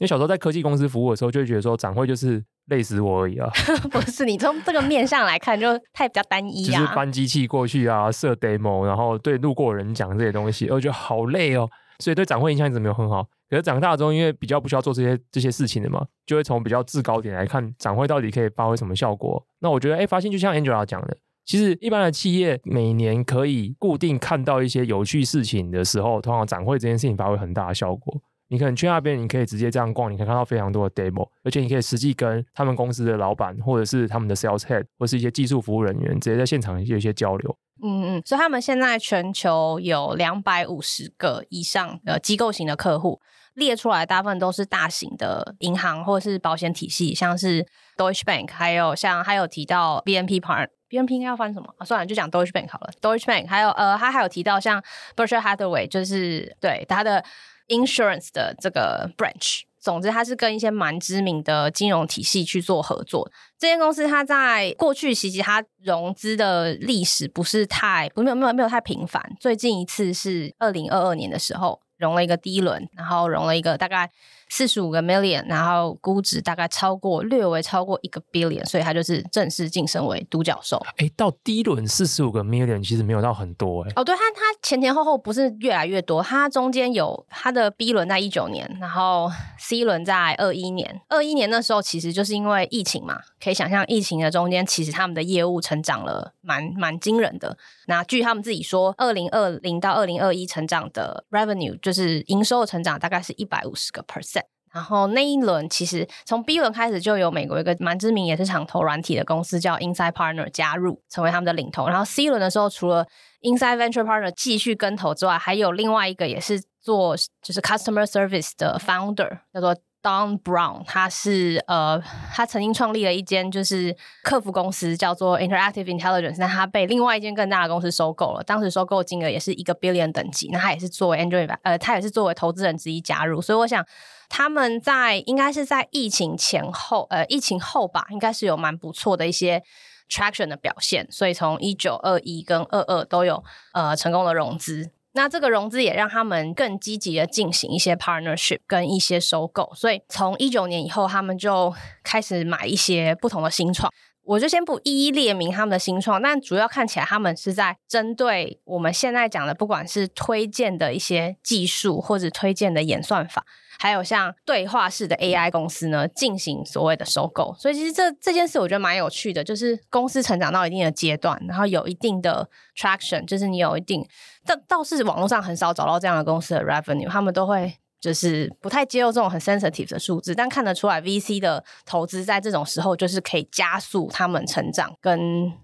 [0.00, 3.48] 因为小时候在科技公司服务的时候，就会觉得说展会就是累死我而已啊。
[3.92, 6.80] 不是，你从这个面上来看，就太比较单一啊。
[6.80, 11.68] 就是搬机器过去啊，设 demo，然后对路过人讲这些东西，我觉得好累哦。
[11.98, 13.26] 所以对展会印象一直没有很好。
[13.50, 19.44] 可是长大之后，因为比较不需要做这些这些事情的嘛，就会从比较制高点来看展会到底可以发挥什么效果。
[19.58, 28.22] 那我觉得，哎，发现就像 Angela 讲的，其实一般的企业每年可以固定看到一些有趣事情的时候，通常展会这件事情发挥很大的效果。
[28.50, 37.56] 你可能去那边，你可以直接这样逛，你可以看到非常多的 demo，而且你可以实际跟他们公司的老板，或者是他们的 sales head，或是一些技术服务人员，直接在现场有一些交流。
[37.82, 43.20] 嗯嗯，所以他们现在全球有两百五十个以上的机构型的客户，
[43.54, 47.64] 列出来大部分都是大型的银行或者是保险体系，像是
[47.96, 51.72] Deutsche Bank，还有像还有提到 BNP Part，BNP 应该要翻什么？
[51.78, 52.90] 啊，算了，就讲 Deutsche Bank 好了。
[53.00, 54.82] Deutsche Bank，还有呃，他还有提到像
[55.14, 57.24] Berkshire Hathaway，就是对他的。
[57.70, 63.30] Insurance 的这个 branch，总之它是跟一些蛮知名的金融体系去做合作。
[63.58, 69.22] 这间公司它在过去其实它融资的历史不是太不没有没有没有太频繁。
[69.40, 74.10] 最近一次是二零二二年的时候，融了一个第一轮，然后融了一个大概。
[74.52, 80.84] 四十五个 million，然后估值大概超过略微超过一个 billion，所以它就是正式晋升为独角兽。
[80.96, 83.92] 哎，到第一轮四十五个 million 其实没有到很多哎。
[83.94, 91.00] 哦，对，它它前前后后不是越来越多，它中间有它的 B 轮在一九年，然后 C 轮在二一年。
[91.08, 97.56] 二一年那时候其实就是因为疫情嘛，可以想象疫情的中间其实他们的业务成长了蛮蛮惊人的。
[97.86, 104.44] 那据他们自己说，二零二零到二零二一成长的 revenue 就就是营收的成长大概是一百五十个 percent。
[104.72, 111.88] 然后那一轮其实从 B 轮开始就有美国一个蛮知名也是长投软体的公司叫 Inside Partner 加入成为他们的领头。
[111.88, 113.04] 然后 C 轮的时候，除了
[113.42, 130.48] Inside Venture Partner 继续跟投之外，还有另外一个也是做就是 Customer Service 的 Founder 叫做 Don Brown，他是呃他曾经创立了一间就是客服公司叫做 Interactive Intelligence，但他被另外一间更大的公司收购了，当时收购金额也是一个 billion 等级。
[130.52, 133.84] 那他也是作为 Angel 呃他也是作为投资人之一加入，所以我想。
[134.32, 139.60] 他们在应该是在疫情前后，呃，疫情后吧，应该是有蛮不错的一些
[140.08, 144.92] traction 的表现，所以从一九二一跟二二都有呃成功的融资。
[145.12, 153.92] 那这个融资也让他们更积极的进行一些 partnership 跟一些收购，所以从一九年以后，他们就开始买一些不同的新创。
[154.22, 163.44] 我就先不一一列明他们的新创，但主要看起来他们是在针对我们现在讲的，不管是推荐的一些技术或者推荐的演算法。
[163.80, 174.06] 还有像对话式的 AI 公司呢，进行所谓的收购，所以其实这这件事我觉得蛮有趣的，就是公司成长到一定的阶段，然后有一定的 traction，就是你有一定，
[174.44, 185.18] 倒倒是网络上很少找到这样的公司的 revenue，他们都会就是不太接受这种很 sensitive 的数字，但看得出来 VC 的投资在这种时候就是可以加速他们成长跟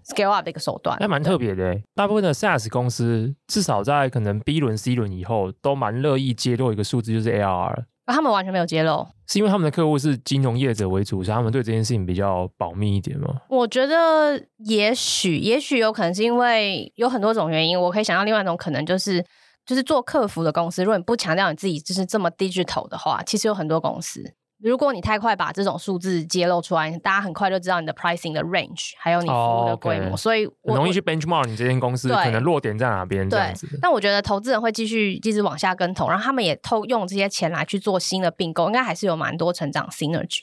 [0.05, 1.79] scale up 的一个手段，还蛮特别的。
[1.93, 7.85] 大部分的 SaaS 公司至少在可能 B 轮、C 轮以后，都蛮乐意揭露一个数字，就是 ARR。
[8.07, 13.27] 啊、他们完全没有揭露，是因为他们的客户是金融业者为主，所以他们对这件事情比较保密一点吗？
[13.49, 17.77] 我觉得也许，也许有可能是因为有很多种原因。
[17.79, 19.21] 我可以想到另外一种可能，就是
[19.65, 24.23] 就是做客服的公司，如果你不强调你自己就是这么 digital 的话，其实有很多公司。
[24.59, 30.17] 如果你太快把这种数字揭露出来，大家很快就知道你的 pricing 的 range，还有你服务的规模，oh.
[30.17, 33.67] 所以我很容易去 benchmark 你这间公司可能落点在哪边这样子。
[33.79, 40.39] 但我觉得投资人会继续一直往下跟投，然后他们也偷用这些钱来去做新的并购，应该还是有蛮多成长 synergy。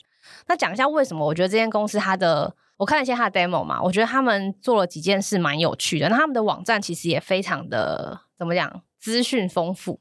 [0.47, 1.25] 那讲一下为什么？
[1.25, 6.07] 我觉得这间公司它的，我看了一下它的 demo 嘛，我觉得他们做了几件事蛮有趣的。
[6.07, 9.99] 那他们的网站其实也非常的怎么讲，资讯丰富。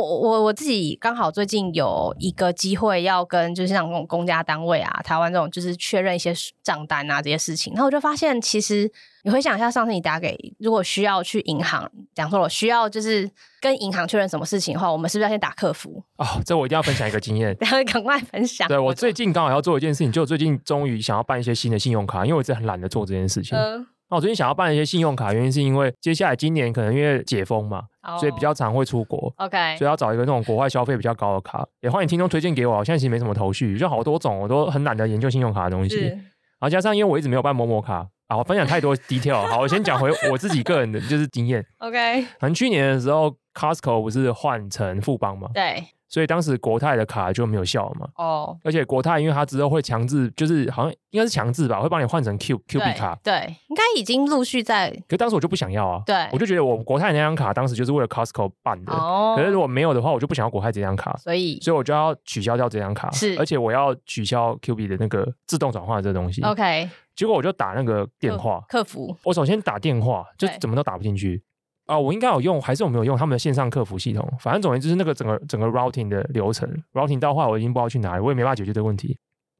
[0.00, 6.32] 我我我自己刚好最近有一个机会要跟就是像公公家单位啊，台湾这种就是确认一些
[6.62, 8.90] 账单啊这些事情，然后我就发现其实
[9.24, 13.30] 你回想一下，上次你打给如果需要去银行，讲错了，需要就是
[13.60, 16.02] 跟银行确认什么事情的话，我们是不是要先打客服？
[16.16, 18.68] 哦，这我一定要分享一个经验， 然后赶快分享。
[18.68, 23.56] 对，我最近刚好要做一件事情，就最近终于想要办一些新的信用卡，因为我一直很懒得做这件事情。
[23.56, 23.86] 嗯。
[24.08, 29.32] 那我最近想要办一些信用卡，原因是因为接下来今年可能因为解封嘛，oh, 所以比较常会出国。
[29.38, 31.66] OK，所以要找一个那种国外消费比较高的卡。
[31.80, 36.06] 也欢迎听众推荐给我，我现在其实没什么头绪，就好多种，我都很懒得研究信用卡的东西。
[36.06, 39.44] 然后加上因为我一直没有办某某卡啊，我分享太多 detail。
[39.44, 41.66] 好，我先讲回我自己个人的就是经验。
[41.78, 45.50] OK，反正去年的时候，Costco 不是换成富邦嘛？
[45.52, 45.84] 对。
[46.08, 48.08] 所以当时国泰的卡就没有效嘛？
[48.16, 48.56] 哦，oh.
[48.62, 53.18] 而且国泰因为它之后会强制，就是好像应该是强制吧，会帮你换成 Q Q B 卡。
[53.24, 54.88] 对，应该已经陆续在。
[55.08, 56.02] 可是当时我就不想要啊。
[56.06, 58.92] 对，我就觉得我国泰那张卡当时就是为了 Costco 办的。
[58.92, 59.30] 哦。
[59.30, 59.36] Oh.
[59.36, 61.16] 可是如果没有的话，我就不想要国泰这张卡。
[61.16, 63.10] 所以，所以我就要取消掉这张卡。
[63.10, 63.36] 是。
[63.38, 66.40] 而且我要取消 Q B 的那个自动转换的这个东西。
[66.42, 66.88] OK。
[67.16, 69.16] 结果我就打那个电话客服。
[69.24, 71.42] 我首先打电话就怎么都打不进去。
[71.86, 74.28] 啊，我应该有用，还是我没有用他们的线上客服系统？
[74.40, 79.16] 反正总之就是那个整个整个 routing 的流程，routing 到话我已经不知道去哪里，我也没办法解决这个问题。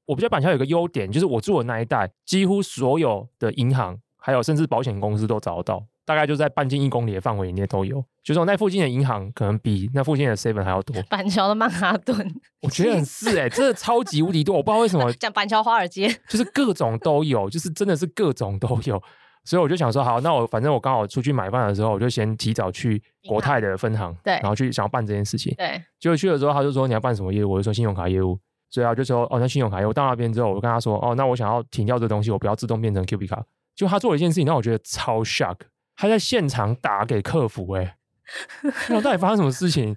[0.06, 8.04] 我比较板桥有个优点，就是我住的那一带，几乎所有的银行，还有甚至保险公司都找得到，大概就在半径一公里的范围以内都有。
[8.22, 11.00] 就是我那附近的银行，可能比那附近的 seven 还要多。
[11.04, 12.16] 板桥的曼哈顿，
[12.62, 15.12] 我觉得很是哎、欸，真的超级无敌多，我不知道为什么。
[15.12, 19.00] 讲板桥华尔街，就是各种都有，就是真的是各种都有。
[19.46, 25.80] 所以我就想说，好，那我反正我刚好出去买饭的时候，我就先提早去国泰的分行，对，然后去想要办这件事情，对。
[25.98, 27.52] 结果去了之后，他就说你要办什么业务？
[27.52, 28.38] 我就说信用卡业务。
[28.68, 33.40] 所以他就说，哦，那信用卡业务到那边之后，我就跟他说，哦，那我想要停掉这东西，我不要自动变成 Q 币卡。
[33.76, 35.54] 就他做了一件事情，让我觉得超 shock，
[35.94, 37.96] 他在现场打给客服、欸，哎，
[38.88, 39.96] 那到底发生什么事情？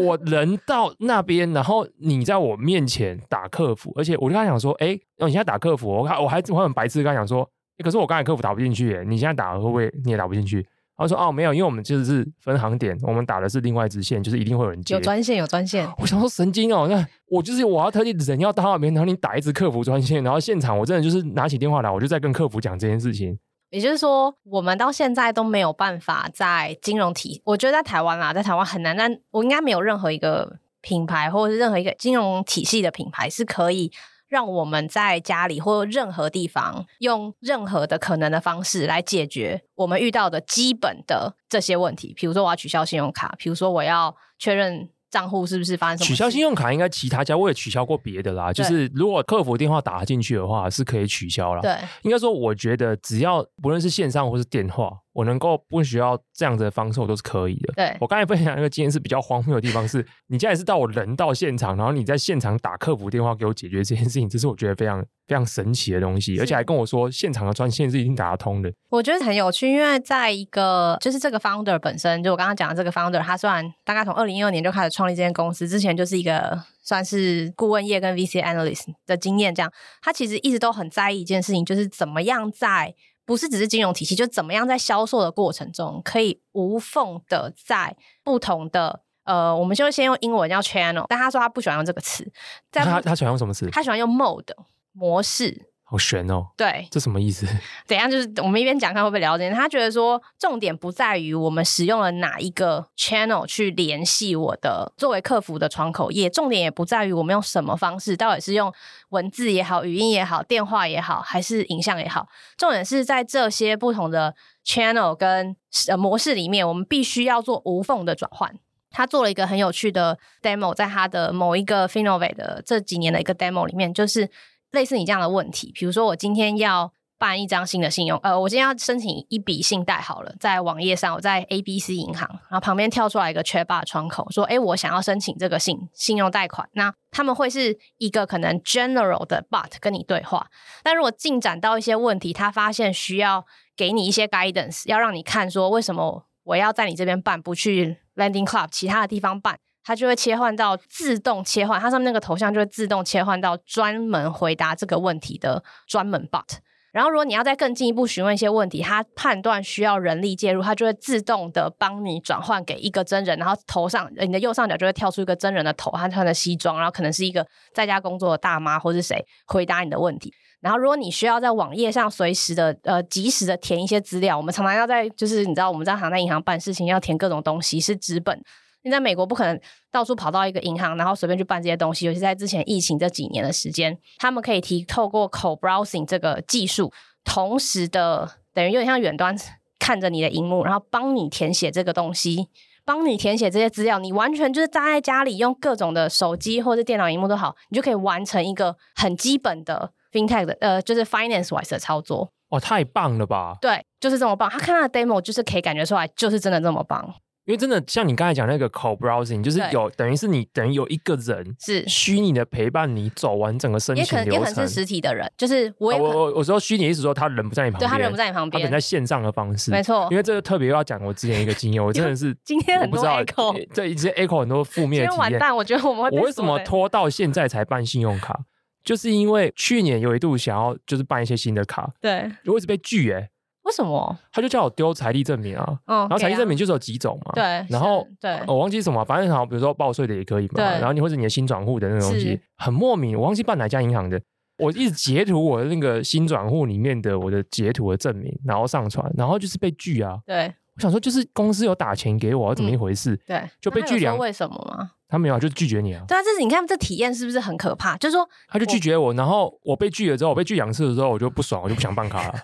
[0.00, 7.48] 我人到那边，然后你在我面前打客服，而且我就跟他讲说，哎、欸，哦，你现在打客服，我我还我很白痴跟他讲说。
[7.84, 10.66] 可是我刚才客服打不进去，你现在打会不会你也打不进去？
[10.98, 14.94] 他说哦没有，因为我们就是分行点，我们打的是另外一支线，就是一定会有人接。
[14.94, 15.86] 有专线，有专线。
[15.98, 23.38] 我想说神经哦，那我就是我要特地人要到那边，然后你打一支客服专线，然后现场我真的就是拿起电话来，我就在跟客服讲这件事情。
[23.68, 33.92] 也就是说，我们到现在都没有办法在金融体，我觉得在台湾啦，在台湾很难，但我应该没有任何一个品牌或者是任何一个金融体系的品牌是可以
[34.28, 42.12] 让我们在家里或任何地方用任何的可能的方式来解决我们遇到的基本的这些问题。
[42.16, 44.88] 比如说，我要取消信用卡；比如说，我要确认。
[45.08, 46.08] 账户是不是发生什么？
[46.08, 48.52] 取消信用卡应该其他家我也取消过别的啦。
[48.52, 51.62] 就是如果客服电话打进去的话，是可以取消啦。
[51.62, 57.72] 对，应该说我觉得只要不论是线上或是电话，我能够不需要这样子的方式，我都是可以的。
[57.74, 68.70] 对，我刚才分享那个经验是比较荒谬的地方是，是你现在是到我人到现场，然后你在现场打客服电话给我解决这件事情，这是我觉得非常非常神奇的东西，而且还跟我说现场的专线是已经打得通的。
[68.90, 82.94] 我觉得很有趣，因为在一个就是这个 founder 本身，就我刚刚讲的这个 founder，他虽然大概从二零一二年就开始创立这间公司，之前就是一个算是顾问业跟 VC analyst 的经验，这样他其实一直都很在意一件事情，就是怎么样在
[83.26, 92.24] 不是只是金融体系，就怎么样在销售的过程中可以无缝的在不同的呃，我们就先用英文叫 channel，但他说他不喜欢用这个词，
[92.70, 93.68] 在他他喜欢用什么词？
[93.70, 94.54] 他喜欢用 mode
[94.92, 95.72] 模式。
[95.88, 96.48] 好悬哦！
[96.56, 97.46] 对，这什么意思？
[97.86, 98.10] 怎样？
[98.10, 99.48] 就是我们一边讲，看会不会了解。
[99.50, 108.74] 他觉得说，重点不在于我们使用了哪一个 channel 去联系我的作为客服的窗口，也重点也不在于我们用什么方式，到底是用
[109.10, 112.26] 文字也好、语音也好、电话也好，还是影像也好。
[112.58, 115.54] 重点是在这些不同的 channel 跟
[115.86, 118.52] 呃模式里面，我们必须要做无缝的转换。
[118.90, 124.28] 他做了一个很有趣的 demo，在他的某一个 Finovate 的这几年的一个 demo 里面，就是。
[124.76, 140.46] 类似你这样的问题，比如说我今天要办一张新的信用，呃，我今天要申请一笔信贷好了，在网页上，我在 ABC 银行，然后旁边跳出来一个 chatbot 窗口，说，诶，我想要申请这个信信用贷款，那他们会是一个可能 general 的 bot 跟你对话，
[140.84, 149.58] 但如果进展到一些问题，他发现需要给你一些 guidance，要让你看说为什么我要在你这边办，不去 Lending Club 其他的地方办。
[149.86, 156.58] 它就会切换到自动切换，它上面那个头像就会自动切换到专门回答这个问题的专门 bot。
[156.90, 163.38] 然后，如果你要再更进一步询问一些问题，它判断需要人力介入，它就会自动的帮你转换给一个真人。
[163.38, 170.32] 然后头上你的右上角就会跳出一个真人的头，他穿的西装，然后可能是一个在家工作的大妈或是谁回答你的问题。
[170.60, 178.42] 然后，如果你需要在网页上随时的呃及时的填一些资料，我们常常要在就是你知道我们在常在银行办事情要填各种东西是纸本。
[178.86, 182.06] 你在美国不可能到处跑到一个银行，然后随便去办这些东西。
[182.06, 186.92] 尤其在之前疫情这几年的时间，他们可以提透过 co-browsing 这个技术，
[187.24, 189.36] 同时的等于有点像远端
[189.80, 192.46] 看着你的荧幕，然后帮你填写这个东西，
[192.84, 193.98] 帮你填写这些资料。
[193.98, 202.30] 你完全就是站在家里用各种的手机或者电脑荧幕都好，你就可以完成一个很基本的 FinTech 的呃，就是 Finance wise 的操作。
[202.50, 203.56] 哇，太棒了吧！
[203.60, 204.48] 对，就是这么棒。
[204.48, 207.12] 他看到的 demo，就是可以感觉出来，就是真的这么棒。
[207.46, 220.08] 因为真的像你刚才讲那个 co-browsing，就是有等于是你等于有一个人是虚拟的陪伴你走完整个申请流程，也可能也可能是实体的人，就是我我我说虚拟意思说他人不在你旁边，对他人不在你旁边，他可能在线上的方式，没错。
[220.10, 225.18] 因为这个特别要讲我之前一个经验，我真的是 今天很多 echo，这一些 echo 很多负面的体验。
[225.20, 228.36] 完蛋，我觉得我们会我为什么拖到现在才办信用卡？
[228.82, 233.30] 就是因为去年有一度想要就是办一些新的卡，对，我一直被拒哎、欸。
[233.66, 234.16] 为什么？
[234.32, 244.20] 他就叫我丢财力证明啊，嗯、然后财力证明就是有几种嘛，对，然后对，我忘记什么，反正好，比如说报税的也可以嘛，对，然后你或者你的新转户的那种东西，很莫名，我忘记办哪家银行的，
[244.58, 253.14] 我一直截图我的那个新转户里面的我的截图的证明，然后上传，然后就是被拒啊，对，我想说就是公司有打钱给我，怎么一回事？
[253.14, 254.92] 嗯、对，就被拒两，为什么吗？
[255.08, 256.04] 他没有，就是拒绝你啊！
[256.08, 257.96] 对啊，这是你看这体验是不是很可怕？
[257.96, 262.34] 就是说，他就拒绝我，然后我被拒了之后，我被拒两次的时候，我就不爽，我就不想办卡了。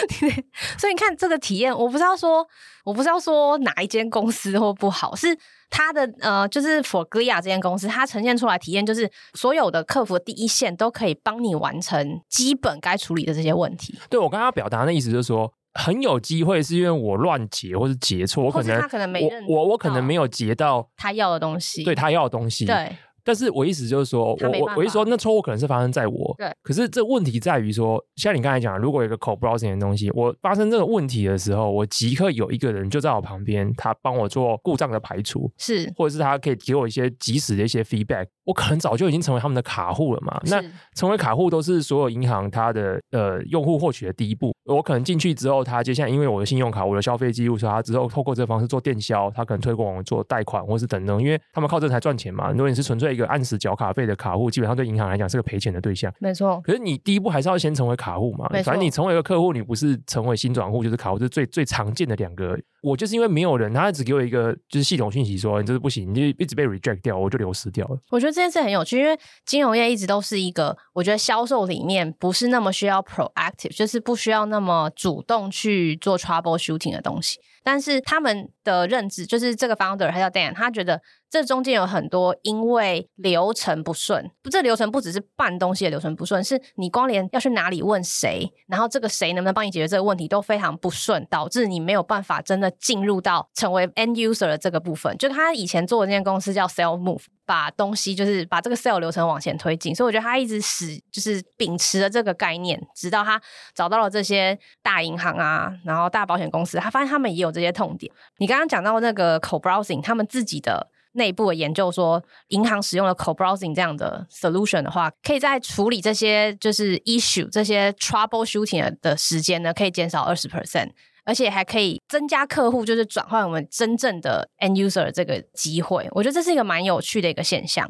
[0.78, 2.44] 所以你看这个体验，我不知道说，
[2.84, 5.38] 我不知道说哪一间公司或不好，是
[5.68, 13.98] 他的呃，就是 Forglia 这间公司，它呈现出来体验就是所有的客服的第一线都可以帮你完成基本该处理的这些问题。
[14.08, 15.52] 对，我刚刚表达的意思就是说。
[15.74, 22.96] 很有机会是因为我乱截或是截错，我可能他可能没认我我我可能没有截到他要的东西，对他要的东西，对
[23.28, 26.34] 但是我意思就是说，我我我意思说，那错误可能是发生在我。
[26.38, 26.50] 对。
[26.62, 38.28] 可是这问题在于说，像你刚才讲，如果有一个 co-browsing 的东西，我发生这个问题的时候，我即刻有一个人就在我旁边，他帮我做故障的排除，是，或者是他可以给我一些及时的一些 feedback。
[38.44, 40.40] 我可能早就已经成为他们的卡户了嘛。
[40.44, 40.58] 那
[40.94, 44.54] 成为卡户都是所有银行它的呃用户获取的第一步。
[44.64, 52.50] 我可能进去之后，他接下来因为我的信用卡、我的消费记录，所以他之后透过这个方式做电销，他可能推广我做贷款或是等等，因为他们靠这才赚钱嘛。
[52.52, 56.10] 如果你是纯粹一个按时缴卡费的卡户，基本上对银行来讲是个赔钱的对象。
[56.18, 56.58] 没错。
[56.62, 58.48] 可是你第一步还是要先成为卡户嘛。
[58.64, 62.58] 反正你成为一个客户，你不是成为新转户就是卡户，是最最常见的两个。
[62.80, 67.98] 我就是因为没有人，他只给我一个就是系统讯息说你这是不行，你就一直被 reject 掉，我就流失掉了。
[68.10, 77.40] 我觉得这件事很有趣，因为金融业一直都是一个，我觉得销售里面不是那么需要 proactive，就是不需要那么主动去做 troubleshooting 的东西。
[77.70, 80.98] 但是他们的认知就是这个 founder 他叫 Dan，他觉得
[81.28, 95.14] 这中间有很多因为流程不顺，不，这流程不只是办东西的流程不顺，是你光连要去哪里问谁，然后这个谁能不能帮你解决这个问题都非常不顺，导致你没有办法真的进入到成为 end user 的这个部分。
[95.18, 103.42] 就他以前做的那间公司叫 Sell Move，把东西就是把这个 sale 流程往前推进，所以我觉得他一直使就是秉持了这个概念，直到他
[103.74, 107.48] 找到了这些大银行啊，然后大保险公司，他发现他们也有。
[107.48, 120.90] 这些痛点，你刚刚讲到那个 co-browsing，他们自己的内部的研究说，银行使用了 co-browsing 这样的 solution 的话，可以在处理这些就是 issue 这些 troubleshooting 的时间呢，可以减少二十 percent，
[121.28, 126.08] 而且还可以增加客户就是转换我们真正的 end user 这个机会。
[126.12, 127.86] 我觉得这是一个蛮有趣的一个现象。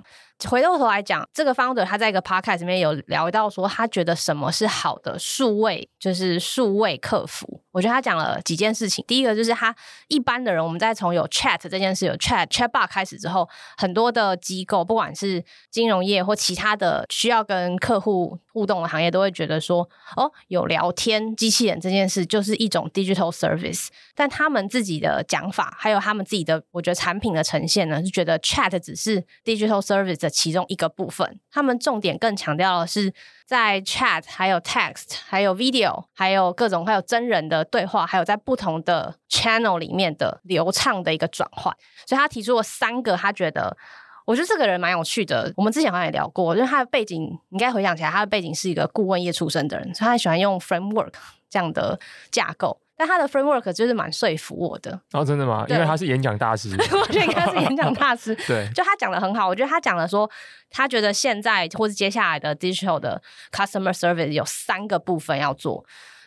[0.47, 7.61] 回过头来讲，这个 founder 他在一个 podcast 里面有聊到说，他觉得什么是好的数位，就是数位客服。
[7.72, 9.05] 我觉得他讲了几件事情。
[9.07, 9.74] 第一个就是他
[10.09, 23.89] 一般的人，我们在从有 chat 这件事有 chat chatbot 开始之后，很多的机构，不管是金融业或其他的需要跟客户互动的行业，都会觉得说，哦，有聊天机器人这件事就是一种 digital service。
[24.14, 33.12] 但他们自己的讲法，还有他们自己的，我觉得产品的呈现呢，是觉得 chat 只是 digital service 其中一个部分，他们重点更强调的是
[33.45, 41.74] 在 chat、还有 text、还有 video、还有各种还有真人的对话，还有在不同的 channel 里面的流畅的一个转换。
[42.07, 43.76] 所以他提出了三个，他觉得
[44.24, 45.53] 我觉得这个人蛮有趣的。
[45.57, 51.12] 我们之前好像也聊过，因为他的背景，你应该回想起来，他的背景是一个顾问业出身的人，所以他喜欢用 framework
[51.49, 51.99] 这样的
[52.31, 52.81] 架构。
[52.99, 55.01] 但他的 framework 就是蛮说服我的。
[55.12, 55.64] 哦，真的吗？
[55.68, 56.68] 因为他是演讲大师。
[56.76, 58.34] 我觉得应该是演讲大师。
[58.44, 59.46] 对，就他讲的很好。
[59.46, 60.28] 我觉得他讲了说，
[60.68, 63.22] 他觉得现在或是接下来的 digital 的
[63.53, 65.86] customer service 有三个部分要做。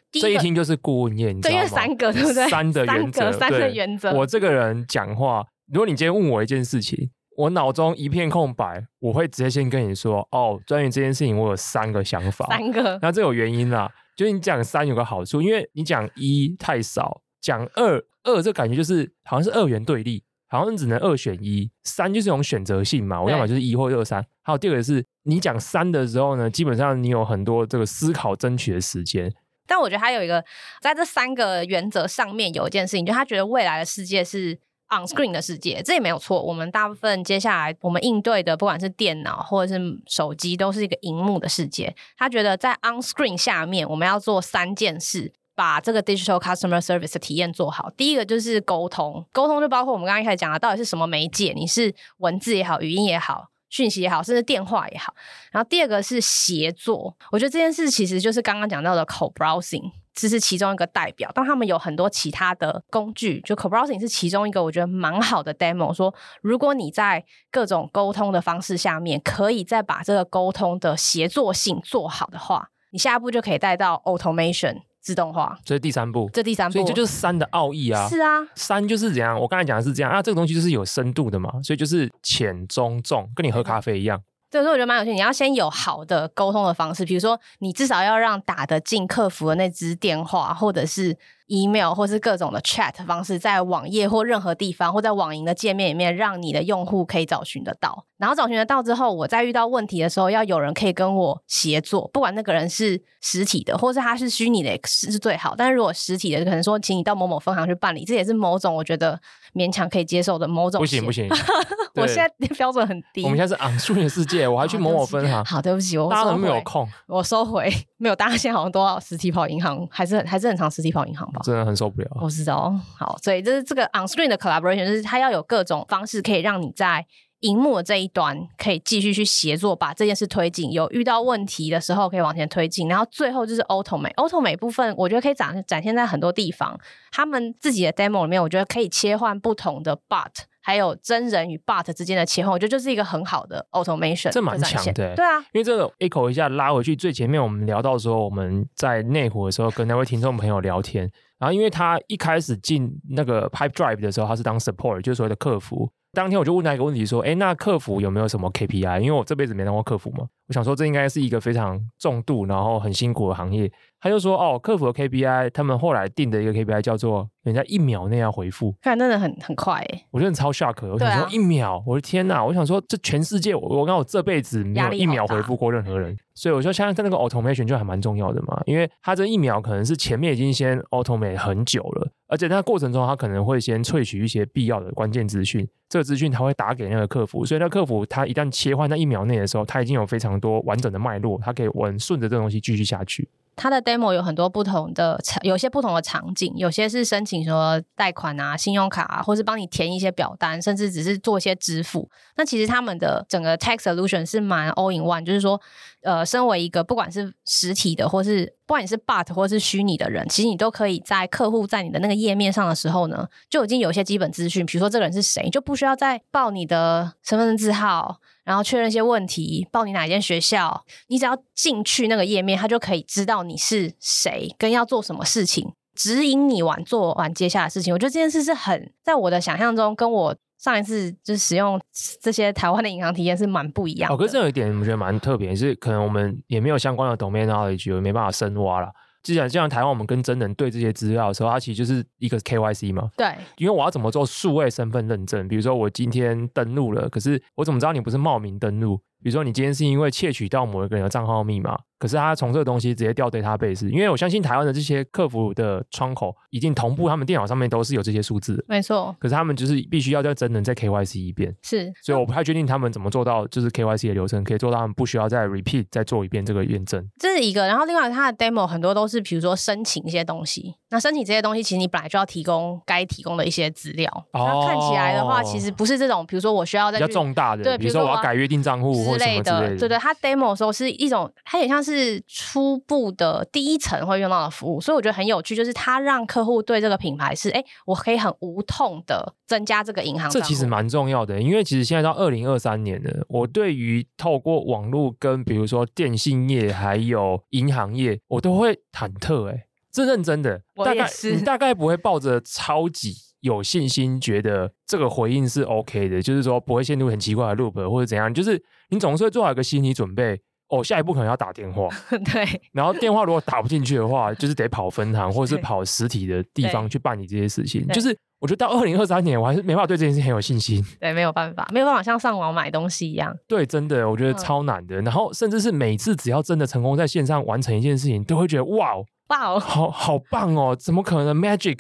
[0.10, 1.58] 第一个，这一听就是顾问业，你知道吗？
[1.58, 2.50] 对，因为三个，对不对？
[2.50, 4.14] 三的原则，三个原则。
[4.14, 12.46] 我这个人讲话，如果你今天问我一件事情，我脑中一片空白，我会直接先跟你说，哦，关于这件事情，我有三个想法。
[12.48, 12.98] 三个。
[13.02, 13.90] 那这有原因啦，
[14.22, 17.24] 就是你讲三有个好处，因为你讲一太少。
[17.42, 21.72] 讲二二，这感觉就是好像是二元对立，好像只能二选一。
[21.84, 24.24] 三就是一种选择性嘛，我要么就是一或二三。
[24.44, 29.34] 还有第二个是，你讲三的时候呢，基本上你有很多这个思考争取的时间。
[29.66, 30.46] 但我觉得他有一个，
[30.82, 34.60] 在这三个原则上面有一件事情，就他觉得未来的世界是
[34.92, 36.42] on screen 的世界，这也没有错。
[36.42, 41.96] 我们大部分接下来我们应对的，不管是电脑或者是手机，都是一个荧幕的世界。
[42.18, 45.34] 他觉得在 on screen 下面，我们要做三件事。
[45.54, 47.92] 把这个 digital customer service 的体验做好。
[47.96, 51.54] 第一个就是沟通，沟通就包括我们刚刚一开始讲的，到底是什么媒介？
[51.56, 55.14] 你是文字也好，语音也好，讯息也好，甚至电话也好。
[55.52, 61.32] 然后第二个是协作，我觉得这件事其实就是刚刚讲到的 co-browsing，这是其中一个代表。
[61.34, 65.94] 但他们有很多其他的工具，就 co-browsing 是其中一个我觉得蛮好的 demo。
[65.94, 74.82] 说如果你在各种沟通的方式下面，可以再把这个沟通的协作性做好的话，你下一步就可以带到 automation。
[75.02, 76.30] 自动化，这是第三步。
[76.32, 78.08] 这第三步，所以这就是三的奥义啊。
[78.08, 79.36] 是啊，三就是怎样？
[79.42, 84.22] 我刚才讲的是这样啊，这个东西就是有深度的嘛，所以就是浅中重，跟你喝咖啡一样。
[84.52, 85.12] 对，所以我觉得蛮有趣。
[85.12, 91.18] 你要先有好的沟通的方式，比如说你至少要让打得进客服的那支电话，或者是。
[91.54, 98.06] email 或是各种的 chat 方式，在网页或任何地方，或在网银的界面里面，让你的用户可以找寻得到。
[98.22, 105.56] 然后找寻得到之后，我在遇到问题的时候，要有人可以跟我协作，不管那个人是实体的，或是他是虚拟的，也是最好。
[105.58, 109.20] 但是如果实体的，可能说请你到某某分行去办理，这也是某种我觉得
[109.56, 110.80] 勉强可以接受的某种。
[110.80, 111.28] 不行不行，
[111.98, 113.24] 我现在标准很低。
[113.24, 115.44] 我们现在是 on screen 的世界，我还去某某分行。
[115.44, 117.74] 好，对不起，我大家都没有空，我收回。
[117.98, 121.42] 没有，大家现在好像都要实体跑银行，还是很还是很常实体跑银行吧？
[121.44, 122.08] 真的很受不了。
[122.22, 127.04] 我知道，好，所以就是这个 on screen 的 collaboration，就是它要有各种方式可以让你在
[127.42, 130.72] 荧幕的这一端可以继续去协作，把这件事推进。
[130.72, 133.62] 有遇到问题的时候可以往前推进，然后最后就是。
[133.72, 136.78] Automate 部分我觉得可以展展现在很多地方。
[137.10, 140.30] 他们自己的 demo 里面，我觉得可以切换不同的 bot，
[140.62, 144.30] 还有真人与 bot 之间的切换，我觉得就是一个很好的 automation。
[144.32, 145.40] 这蛮强的，对啊。
[145.54, 155.90] 因为这个 echo 一下拉回去最前面，我们聊到说我们在内湖的时候跟那位听众朋友聊天，然后因为他一开始进那个 Pipedrive 的时候，他是当 support，就是所谓的客服。
[156.14, 159.00] 当天我就问他一个问题，说：“哎，那客服有没有什么 KPI？
[159.00, 163.72] 因为我这辈子没当过客服嘛，我想说这应该是一个非常重度，然后很辛苦的行业。”
[164.02, 170.88] 他就说：“哦，客服的 KPI，他们后来定的一个 KPI 叫做人家一秒内要回复，看真的很很快哎，我觉得超 shock。
[170.88, 172.44] 我想说一秒，啊、我的天哪！
[172.44, 193.28] 我想说这全世界，我我刚我这辈子没有一秒回复过任何人，所以我说现在在那个 automation 就还蛮重要的嘛，因为他这一秒可能是前面已经先 automate 很久了，而且在那过程中他可能会先萃取一些必要的关键资讯。”这个资讯他会打给那个客服，所以那客服他一旦切换在一秒内的时候，他已经有非常多完整的脉络，他可以稳顺着这东西继续下去。
[193.56, 202.10] 它的 demo 有很多不同的场，有些不同的场景，有些是申请说贷款啊、信用卡啊，或是帮你填一些表单，甚至只是做一些支付。
[202.38, 205.62] 那其实他们的整个 tech solution 是蛮 all in one，就是说，
[206.02, 218.20] 呃，身为一个不管是实体的，或是不管你是 bot 或是虚拟的人，其实你都可以在客户在你的那个页面上的时候呢，就已经有一些基本资讯，比如说这个人是谁，就不需要再报你的身份证字号。
[218.44, 227.94] 然后确认一些问题，报你哪一间学校，你只要进去那个页面，他就可以知道你是谁，跟要做什么事情，指引你完做完接下来的事情。
[227.94, 231.80] 我觉得这件事是很在我的想象中，跟我上一次就是使用
[232.22, 234.16] 这些台湾的银行体验是蛮不一样的。
[234.16, 238.90] 哦，可是这有一点我觉得蛮特别，是可能我们也没有相关的 domain knowledge，也没办法深挖了。
[239.24, 243.12] 既然就像台湾，我们跟真人对这些资料的时候，它其实就是一个 KYC 嘛。
[243.16, 245.48] 对，因为我要怎么做数位身份认证？
[245.48, 249.00] 比如说我今天登录了，可是我怎么知道你不是冒名登录？
[249.24, 251.78] 比如说你今天是因为窃取到某一个人的账号密码。
[252.00, 258.66] 可是他从这个东西直接调 database，因为我相信台湾的这些客服的窗口已经同步，他们电脑上面都是有这些数字。
[258.68, 259.16] 没错。
[259.20, 261.56] 可是他们就是必须要再真人再 KYC 一遍。
[261.62, 261.94] 是。
[262.02, 267.08] 所以我不太确定他们怎么做到，就是 KYC 的流程可以做到他们不需要再 repeat 再做一遍这个验证。
[267.20, 274.12] 这是一个，然后另外它的 demo 很多都是比如说申请一些东西，那申请这些东西其实你本来就要提供该提供的一些资料。
[274.34, 274.46] 哦。
[274.46, 279.76] 那看起来的话，其实不是这种，比如说我需要在比较重大的，对，比如说我要改约定账户之类的。
[279.78, 282.22] 对对，它 demo 的时候是一种，它也像是。
[282.28, 290.30] 初步的第一层会用到的服务，所以我觉得很有趣，就是它让客户对这个品牌是，哎，我可以很无痛的增加这个银行。
[290.30, 299.50] 这其实蛮重要的，因为其实现在到二零二三年了，我对于透过网络跟比如说电信业还有银行业，我都会忐忑。
[299.50, 310.40] 哎，这认真的，大概你大概不会抱着超级有信心，觉得这个回应是 OK 的，就是说不会陷入很奇怪的 loop 或者怎样，就是你总是会做好一个心理准备。
[310.74, 311.90] 哦，下一步可能要打电话，
[312.32, 312.62] 对。
[312.72, 317.86] 然后电话如果打不进去的话，就是得跑分行或者是跑实体的地方去办理这些事情。
[317.90, 320.82] 就是我觉得到二零二三年，我还是没办法对这件事很有信心。
[320.98, 323.36] 对，没有办法，没有办法像上网买东西一样。
[323.50, 325.02] 对，真的，我觉得超难的。
[325.02, 328.94] 嗯、然后甚至是每次只要真的成功在线上完成一件事情，都会觉得哇，
[329.32, 330.76] 哇，好好棒哦！
[330.76, 331.80] 怎么可能 magic？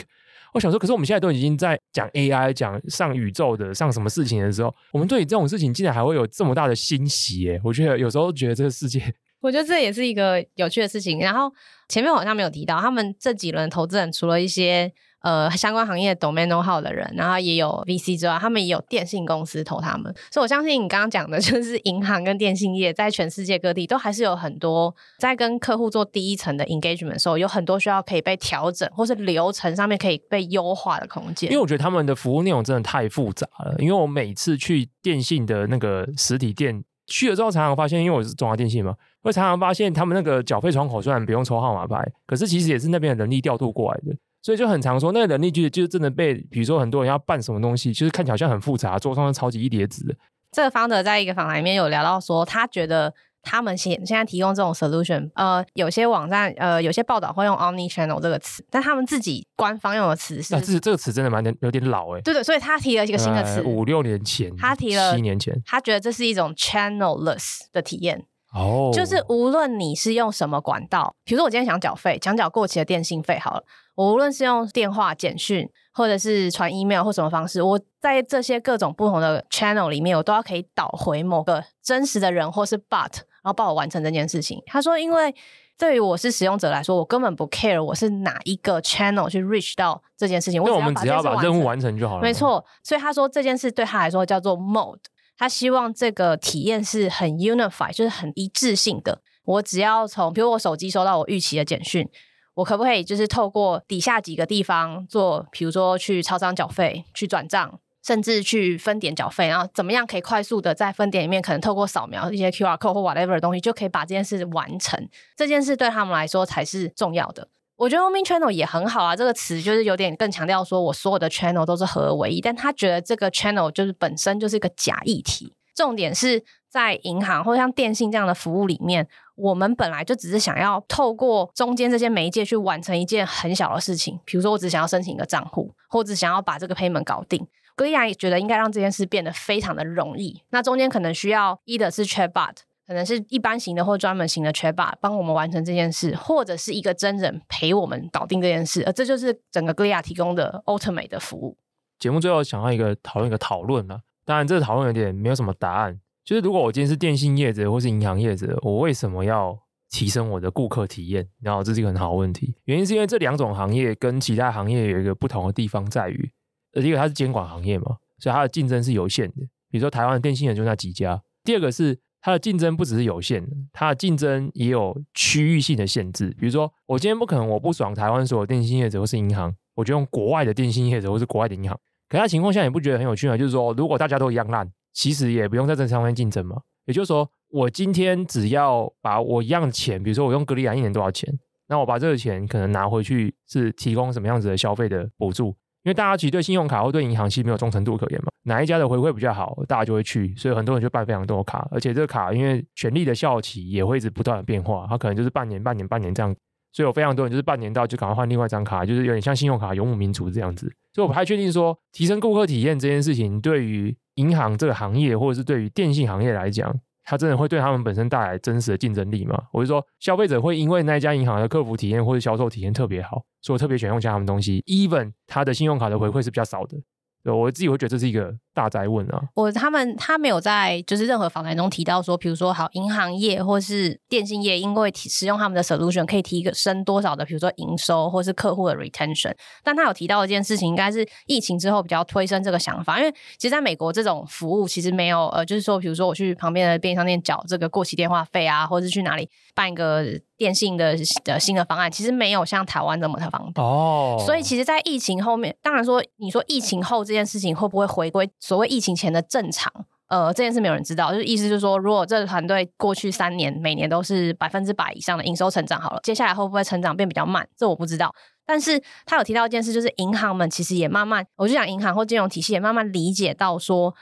[0.53, 7.61] 我想说，可是我们现在都已经在讲 AI、讲上宇宙的、上什么事情的时候，我们对于这种事情竟然还会有这么大的欣喜耶！
[7.63, 9.01] 我觉得有时候觉得这个世界，
[9.41, 11.19] 我觉得这也是一个有趣的事情。
[11.19, 11.51] 然后
[11.87, 14.93] 前面好像没有提到，他们这几轮投资人除了一些。
[15.21, 31.51] 呃，相关行业 domain know-how 的人，然后也有 VC 之外，他们也有电信公司投他们，所以我相信你刚刚讲的，就是银行跟电信业在全世界各地都还是有很多在跟客户做第一层的 engagement 的时候，有很多需要可以被调整，或是流程上面可以被优化的空间。
[31.51, 44.15] 因为我觉得他们的服务内容真的太复杂了，因为我每次去电信的那个实体店去了之后，常常发现，因为我是中华电信嘛，会常常发现他们那个缴费窗口虽然不用抽号码牌，可是其实也是那边的人力调度过来的。
[44.41, 50.15] 所以就很常说，那个能力就就是真的被，比如说很多人要办什么东西，就是看起来好像很复杂，桌上是超级一叠纸的。
[50.51, 62.21] 这个 founder 在一个访谈里面有聊到说，他觉得他们现现在提供这种 solution，呃，有些网站呃有些报道会用 omni channel 这个词，但他们自己官方用的词是，啊、这这个词真的蛮有点老哎、欸。
[62.21, 68.25] 对对，所以他提了一个新的词，五六年前，他提了七年前，他觉得这是一种 channelless 的体验。
[68.53, 68.93] 哦，oh.
[68.93, 73.63] 就是无论你是用什么管道，比如说我今天想缴费，想缴过期的电信费，好了。
[73.95, 84.61] 我无论是用电话、简讯，或者是传 email 或什么方式，我在这些各种不同的 channel 里面，我都要可以导回某个真实的人或是 bot，然后帮我完成这件事情。
[84.65, 85.35] 他说，因为
[85.77, 92.21] 对于我是使用者来说，我根本不 care 我是哪一个 channel 去 reach 到这件事情，因为我们只要把任务完成就好了。
[92.21, 94.99] 没错，所以他说这件事对他来说叫做 mode。
[95.41, 99.23] 他希望这个体验是很 unify，就是很一致性的。
[99.43, 102.07] 我只要从，比如我手机收到我预期的简讯，
[102.53, 107.79] 我可不可以就是透过底下几个地方做，比如说去超商缴费、去转账。
[108.03, 115.07] 甚至去分点缴费，然后怎么样可以快速的在分点里面，可能透过扫描一些 QR code 或 whatever 的东西，就可以把这件事完成。
[115.37, 117.47] 这件事对他们来说才是重要的。
[117.81, 125.55] 我觉得 Omni Channel 也很好啊，这个词就是有点更强调说我所有的 channel 都是合而为一，但他觉得这个 channel 就是本身就是一个假议题。
[125.73, 137.47] 重点是在银行或像电信这样的服务里面，我们本来就只是想要透过中间这些媒介去完成一件很小的事情，比如说我只想要申请一个账户，或者想要把这个 payment 搞定。
[137.75, 140.43] Glia 也觉得应该让这件事变得非常的容易。
[140.51, 142.57] 那中间可能需要一的是 Chatbot，
[142.91, 148.83] 可能是一般型的或专门型的 c h a b a 帮我们完成这件事，或者是一个真人陪我们搞定这件事。
[148.85, 151.57] 而这就是整个 Glia 提供的 Ultimate 的服务。
[151.97, 156.01] 节目最后想要一个讨论一个讨论了，当然这个讨论有点没有什么答案。
[156.25, 159.57] 就是如果我今天是电信业者或是银行业者，我为什么要
[159.89, 161.25] 提升我的顾客体验？
[161.39, 162.53] 然后这是一个很好的问题。
[162.65, 166.29] 原因是因为这两种行业跟其他行业有一个不同的地方在于。
[166.73, 169.35] 呃第一个，它是监管行业嘛，所以它的竞争是有限的。
[169.69, 171.23] 比如说台湾的电信业就那几家。
[171.43, 176.29] 第二个是它的竞争不只是有限的，它的竞争也有区域性的限制。
[176.39, 181.77] 比如说，我今天不可能我不爽台湾所有电信业者或是银行，我就用国外的电信业者或是国外的银行。
[182.07, 183.35] 可他情况下，你不觉得很有趣吗？
[183.35, 186.61] 就是说，如果大家都一样烂，其实也不用在这上面竞争嘛。
[186.85, 191.33] 也就是说，我今天只要把我一样的钱，比如说我用格力亚一年多少钱，
[191.67, 195.55] 那我把这个钱可能拿回去是提供什么样子的消费的补助。
[195.83, 206.35] 因为大家其实对信用卡或对银行其实没有忠诚度可言嘛，哪一家的回馈比较好，大家就会去，所以很多人就办非常多卡，而且这个卡因为权利的效期也会一直不断的变化，它可能就是半年、半年、半年这样，
[206.71, 216.79] 所以有非常多人就是半年到就赶快换另外一张卡，就是有点像信用卡游牧民族这样子，所以我不太确定说提升顾客体验这件事情对于银行这个行业或者是对于电信行业来讲。
[217.03, 219.41] 它真的会对他们本身带来真实的竞争力吗？
[219.51, 226.77] 我是说，消费者会因为那家银行的客服体验或者销售体验特别好，所以我特别喜欢用下他们东西，even 他的信用卡的回馈是比较少的。
[227.23, 229.21] 对我自己会觉得这是一个大宅问啊！
[229.35, 239.33] 我他们他没有在就是任何访谈中提到说，比如说好银行业或是电信业，因为使用他们的 solution 可以提升多少的，比如说营收或是客户的 retention。
[239.63, 250.05] 但他有提到一件事情，应该是疫情之后比较推升这个想法，因为其实在美国这种服务其实没有呃，就是说比如说我去旁边的便利商店缴这个过期电话费啊，或者是去哪里办一个。
[250.41, 254.25] 电信的的新的方案其实没有像台湾这么的方便哦，oh.
[254.25, 259.71] 所以其实，在疫情后面，当然说，你说疫情后这件事情会不会回归所谓疫情前的正常？
[260.07, 261.13] 呃，这件事没有人知道。
[261.13, 267.47] 就是意思就是说，如果这个团队过去三年每年都是百分之百以上的营收成长，好了，接下来会不会成长变比较慢？
[267.55, 268.13] 这我不知道。
[268.45, 273.95] 但是他有提到一件事，就是银行们其实也慢慢，我就讲银行或金融体系也慢慢理解到说，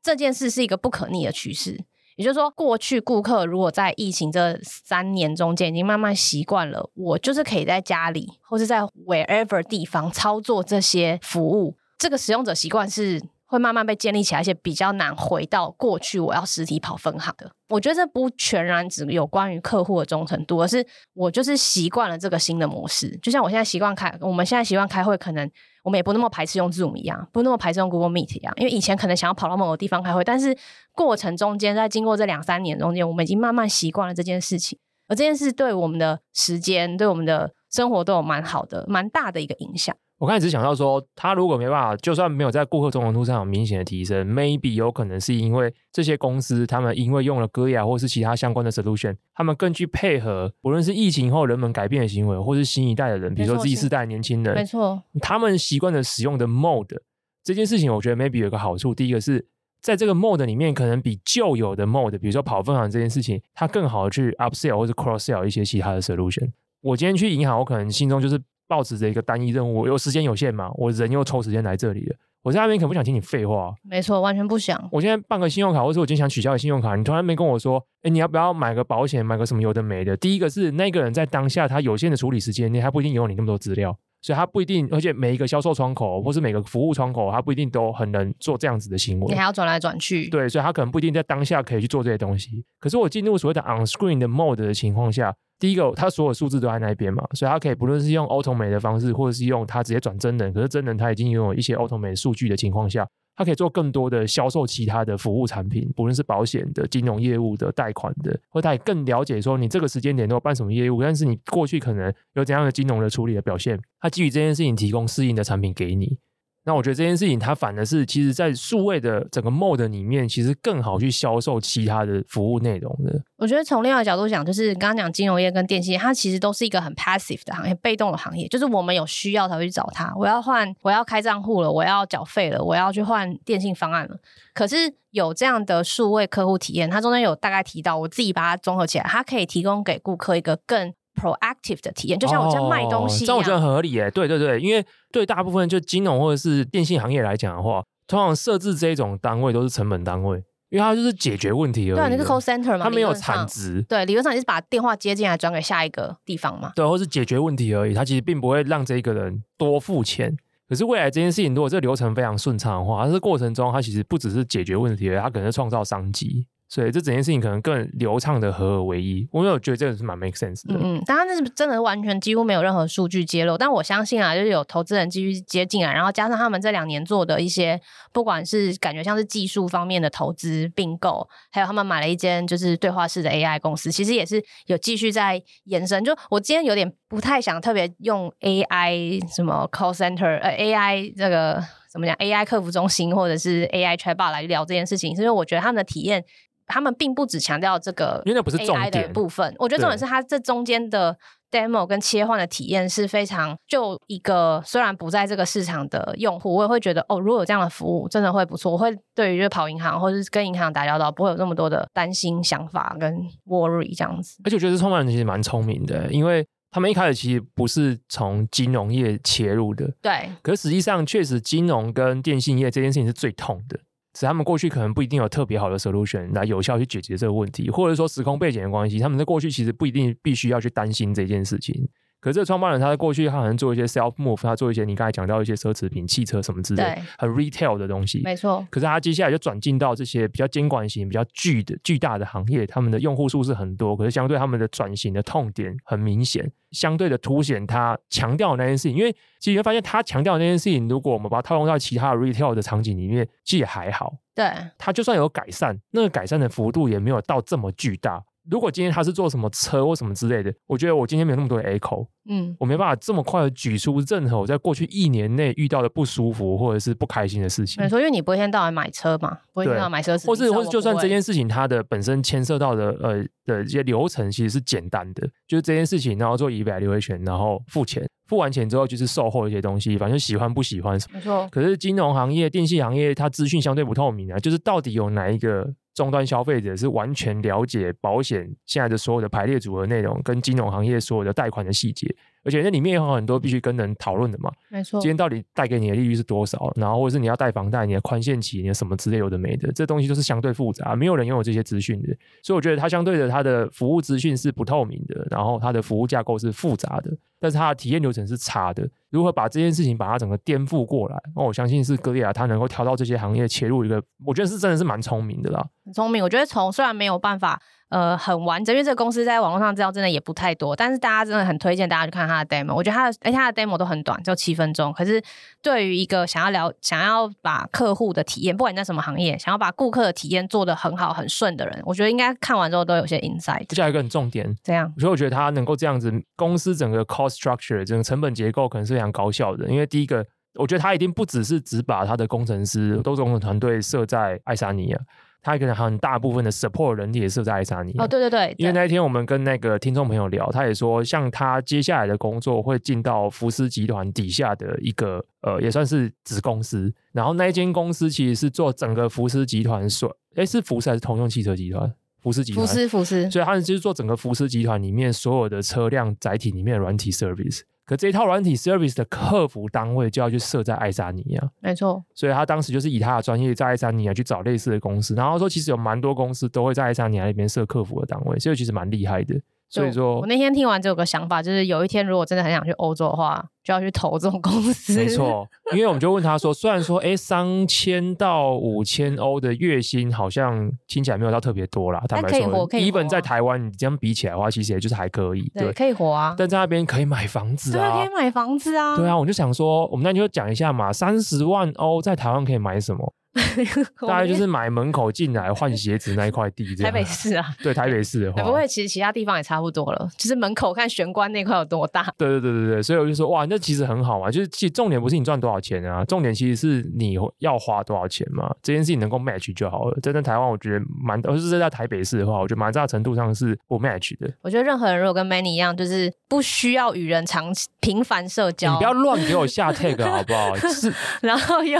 [0.00, 1.82] 这件事是一个不可逆的趋势。
[2.14, 13.20] 也就是说，过去顾客如果在疫情这三年中间已经慢慢习惯了，我就是可以在家里或是在 wherever 地方操作这些服务，这个使用者习惯是。
[13.46, 17.50] 会慢慢被建立起来，而且比较难回到过去我要实体跑分行的。
[17.68, 20.84] 我觉得这不全然只有关于客户的忠诚度，而是
[21.14, 23.16] 我就是习惯了这个新的模式。
[23.22, 25.50] 就像我现在习惯开，我们现在习惯开会，可能
[25.82, 28.52] 我们也不那么排斥用 Zoom 一样，不那么排斥用 Google Meet 一样。
[28.56, 30.56] 因为以前可能想要跑到某个地方开会，但是
[30.92, 34.78] 过程中间，在经过这两三年中间，我们已经慢慢习惯了这件事情。
[35.08, 39.96] 而这件事对我们的时间、对我们的生活都有蛮好的、蛮大的一个影响。
[40.18, 56.96] 我刚才只想到说，他如果没办法，就算没有在顾客忠诚度上有明显的提升，maybe 有可能是因为这些公司他们因为用了 Glia 或是其他相关的 solution，他们更去配合，不论是疫情后人们改变的行为，或是新一代的人，比如说 Z 世代年轻人，没错，他们习惯的使用的 mode
[57.44, 59.46] 这件事情，我觉得 maybe 有个好处，第一个是
[59.82, 66.52] 在这个 mode 里面，可能比旧有的 mode，比如说跑分行这件事情，它更好的去 upsell 或者 cross sell 一些其他的 solution。
[66.80, 68.40] 我今天去银行，我可能心中就是。
[68.68, 73.74] 抱持着一个单一任务，我有时间有限嘛，我人又抽时间来这里了，我在那边可不想听你废话。
[73.82, 74.88] 没错，完全不想。
[74.92, 80.16] 我现在办个信用卡，或者我今天想取消个信用卡，你突然没跟我说，哎，你要不要买个保险，买个什么有的没的？
[80.16, 89.26] 第一个是那个人在当下他有限的处理时间内，他不一定拥有你那么多资料，所以他不一定，而且每一个销售窗口或是每个服务窗口，他不一定都很能做这样子的行为。
[89.28, 90.28] 你还要转来转去。
[90.28, 92.64] 对，所以他可能不一定在当下可以去做这些东西。
[92.80, 95.34] 可是我进入所谓的 on screen 的 mode 的情况下。
[95.58, 116.18] 第一个，他所有数字都在那边嘛，所以他可以不论是用 automate 的方式，或者是用他直接转真人，可是真人他已经拥有一些 automate 数据的情况下，他可以做更多的销售其他的服务产品，不论是保险的、金融业务的、贷款的，或他也更了解说你这个时间点都有办什么业务，但是你过去可能有怎样的金融的处理的表现，他基于这件事情提供适应的产品给你。
[116.66, 123.22] 那我觉得这件事情，它反的是其实在数位的整个 mode 里面，其实更好去销售其他的服务内容的。
[123.36, 128.48] 我觉得从另外一个角度讲，就是刚刚讲金融业跟电信业，它其实都是一个很 passive 的行业，被动的行业。
[128.48, 130.12] 就是我们有需要才会去找它。
[130.16, 134.16] 我要换，我要开账户了，我要缴费了，我要去换电信方案了。
[134.52, 144.10] 可是有这样的数位客户体验，它中间有大概提到，我自己把它综合起来，它可以提供给顾客一个更 proactive 的体验，就像我在卖东西哦，这我觉得很合理耶。
[144.10, 150.36] 对对对，因为对大部分就金融或者是电信行业来讲的话，通常设置这种单位都是成本单位，
[150.70, 151.96] 因为它就是解决问题而已。
[151.96, 153.82] 对，那个 call center 嘛，它没有产值。
[153.88, 156.72] 对，理论上你是把电话接进来转给下一个地方嘛。
[156.76, 160.36] 对，或是解决问题而已，它其实并不会让这个人多付钱。
[160.68, 166.46] 可是未来这件事情，如果这个流程非常顺畅的话，它这过程中它其实不只是解决问题而已，它可能是创造商机。
[166.68, 170.74] 所以这整件事情可能更流畅的合而为一，我有觉得这个是蛮 make sense 的。
[170.76, 177.80] 嗯，当然是真的完全几乎没有任何数据揭露，但我相信啊，就是有投资人继续接进来，然后加上他们这两年做的一些，
[178.12, 186.02] 不管是感觉像是技术方面的投资并购，还有他们买了一间就是对话式的 AI 公司，其实也是有继续在延伸。
[186.02, 191.62] 就我今天有点不太想特别用 AI 什么 call center 呃 AI 这个
[191.92, 196.24] 怎么讲 AI 客服中心或者是 AI chatbot 来聊这件事情，是因为我觉得他们的体验。
[196.66, 199.54] 他们并不只强调这个，因为那不是 AI 的部分。
[199.58, 201.16] 我觉得重点是它这中间的
[201.50, 208.72] demo 跟切换的体验是非常，就一个虽然不在这个市场的用户，我也会觉得哦，如果有这样的服务，真的会不错。
[208.72, 213.14] 我会对于就跑银行或者是跟银行打交道，不会有那么多的担心、想法跟
[213.46, 214.40] worry 这样子。
[214.44, 220.28] 而且我觉得这创办人其实蛮聪明的，因为他们一开始其实不是从金融业切入的，对。
[220.42, 223.78] 可是实际上，确实金融跟电信业这件事情是最痛的。
[224.18, 231.86] 使他们过去可能不一定有特别好的 solution 来有效去解决这个问题，或者说时空背景的关系，他们在过去其实不一定必须要去担心这件事情。
[232.20, 238.66] 可是这个创办人他在过去他好像做一些 self move，他做一些你刚才讲到一些奢侈品、汽车什么之类，很 retail 的东西，没错。
[238.70, 248.96] 可是他接下来就转进到这些比较监管型、比较巨的巨大的行业，他们的用户数是很多，可是相对他们的转型的痛点很明显，相对的凸显他强调的那件事情。
[248.96, 254.14] 因为其实你会发现他强调的那件事情，如果我们把它套用到其他的 retail 的场景里面，其实也还好。
[254.34, 258.22] 对，他就算有改善，那个改善的幅度也没有到这么巨大。
[258.50, 267.82] 如果今天他是做什么车或什么之类的，我觉得我今天没有那么多的 echo，嗯，我没办法这么快的举出任何我在过去一年内遇到的不舒服或者是不开心的事情。
[267.82, 281.18] 没错，因为你不会一天到晚买车嘛，不会一天到晚买车，或是或是就算这件事情它的本身牵涉到的呃的一些流程其实是简单的，就是这件事情然后做 evaluation，然后付钱，付完钱之后就是售后一些东西，反正喜欢不喜欢什么。
[281.18, 281.48] 没错。
[281.50, 285.72] 可是金融行业、电信行业它资讯相对不透明啊，就是到底有哪一个？
[285.96, 292.06] 终端消费者是完全了解保险现在的所有的排列组合内容，跟金融行业所有的贷款的细节，
[292.42, 294.50] 而且那里面有很多必须跟人讨论的嘛。
[294.68, 296.72] 没错，今天到底带给你的利率是多少？
[296.76, 302.08] 然后或者是你要贷房贷，你的宽限期，你的什么之类有的没的，这东西都是相对复杂，没有人拥有这些资讯的。
[302.42, 307.10] 所以我觉得它相对的，它的服务资讯是不透明的，然后它的服务架构是复杂的，
[307.40, 308.88] 但是它的体验流程是差的。
[309.10, 311.20] 如何把这件事情把它整个颠覆过来？
[311.34, 315.66] 那我相信是格利亚他能够挑到这些行业切入一个，我觉得是真的是蛮聪明的啦。
[315.84, 317.60] 很聪明，我觉得从虽然没有办法。
[317.88, 322.74] 呃，很完整，因为这个公司在网络上资料真的也不太多，但是大家真的很推荐大家去看他的 demo。
[322.74, 324.92] 我觉得他的，而且他的 demo 都很短，就七分钟。
[324.92, 325.22] 可是
[325.62, 333.64] 对于一个想要聊、想要把客户的体验，不管你在什么行业，想要把顾客的体验做得很好、很顺的人，我觉得应该看完之后都有些 insight。
[333.68, 339.68] 这下一个很重点，这样，所以我觉得他能够这样子，公司整个 cost structure 整个成本结构可能是非常高效的。
[339.68, 344.98] 因为第一个，我觉得他一定不只是只把他的工程师、都总的团队设在爱沙尼亚。
[345.46, 348.02] 他可能很大部分的 support 人力也是在爱沙尼亚。
[348.02, 356.92] 哦，对对对，因为那一天我们跟那个听众朋友聊，他也说，像他接下来的工作会进到福斯集团底下的一个呃，也算是子公司。
[357.12, 361.94] 然后那一间公司其实是做整个福斯集团所，诶，是福斯还是通用汽车集团？
[362.20, 362.66] 福斯集团。
[362.66, 363.30] 福斯福斯。
[363.30, 367.60] 所以他们就是做整个福斯集团里面所有的车辆载体里面的软体 service。
[367.86, 372.04] 可这一套软体 service 的客服单位就要去设在爱沙尼亚，没错。
[372.14, 379.40] 所以他当时就是以他的专业在爱沙尼亚去找类似的公司，然后说其实有蛮多公司都会在爱沙尼亚那边设客服的单位，所以其实蛮厉害的。
[379.68, 384.94] 所以说，我那天听完就有个想法，就是有一天如果真的很想去欧洲的话，就要去投这种公司。
[384.94, 393.02] 没错， 因为我们就问他说，虽然说哎，三千到五千欧的月薪好像听起来没有到特别多啦，坦白说，可以活，以活啊。
[393.04, 396.34] Even 在台湾你这样比起来的话，其实也就是还可以，对，对可以活啊。
[396.38, 398.96] 但在那边可以买房子 啊，对，可以买房子啊。
[398.96, 403.12] 对啊，我就想说，我们那就讲一下嘛，三十万欧在台湾可以买什么？
[404.06, 406.74] 大概就是买门口进来换鞋子那一块地。
[406.76, 412.12] 台北市啊， 对，台北市的话，不会，其实其他地方也差不多了，就是门口看玄关那块有多大。
[412.18, 419.98] 对对对对对，所以我就说哇，那其实很好嘛，就是其实重点不是你赚多少钱啊，重点其实是你要花多少钱嘛，这件事情能够 match 就好了。
[420.02, 424.30] 真在台湾，我觉得蛮，而是在台北市的话，我觉得蛮大程度上是不 match 的。
[424.42, 430.56] 我觉得任何人如果跟 Manny 一样，就是不需要与人常频繁社交，你不要乱给我下 tag 好不好？
[430.68, 431.78] 是，然后又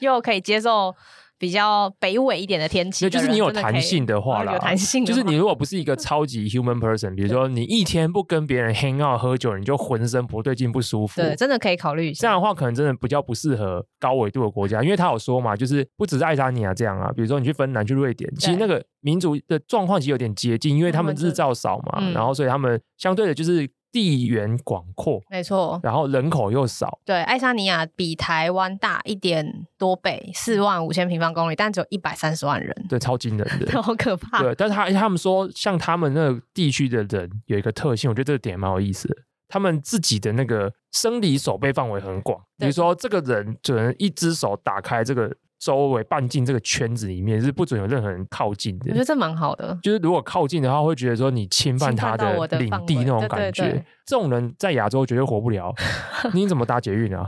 [0.00, 0.93] 又可以接受。
[1.36, 5.04] 比较北纬一点的天气，就是你有弹性的话啦，有弹性。
[5.04, 11.20] 就是你如果不是一个 超级 human person，比如说你一天不跟别人 hang out 喝酒，你就浑身不对劲、不舒服。
[11.20, 12.20] 对，真的可以考虑一下。
[12.22, 23.68] 这样的话，可能真的比较不适合高纬度的国家，因为他有说嘛，就是不只是爱沙尼亚这样啊，比如说你去芬兰、去瑞典，其实那个民族的状况其实有点接近，因为他们日照少嘛，嗯、然后所以他们相对的就是。
[23.94, 26.98] 地缘广阔，没错，然后人口又少。
[27.04, 34.42] 对，爱沙尼亚比台湾大一点多倍，四万五千平方公里，但只有一百三十万人，对，超惊人的， 好可怕。
[34.42, 39.14] 对，但是他他们说，像他们那个地区的人有一个特性，我觉得这个点蛮有意思的，
[39.46, 45.32] 他们自己的那个生理守备范围很广，比如说这个人只能一只手打开这个。
[45.64, 48.88] 周围半径这个圈子里面是不准有任何人靠近的。
[48.88, 53.62] 我觉得这蛮好的，就是如果靠近的话，会觉得说你侵犯他的领地那种感觉。
[53.62, 55.72] 对对对，这种人在亚洲绝对活不了。
[56.34, 57.26] 你怎么搭捷运啊？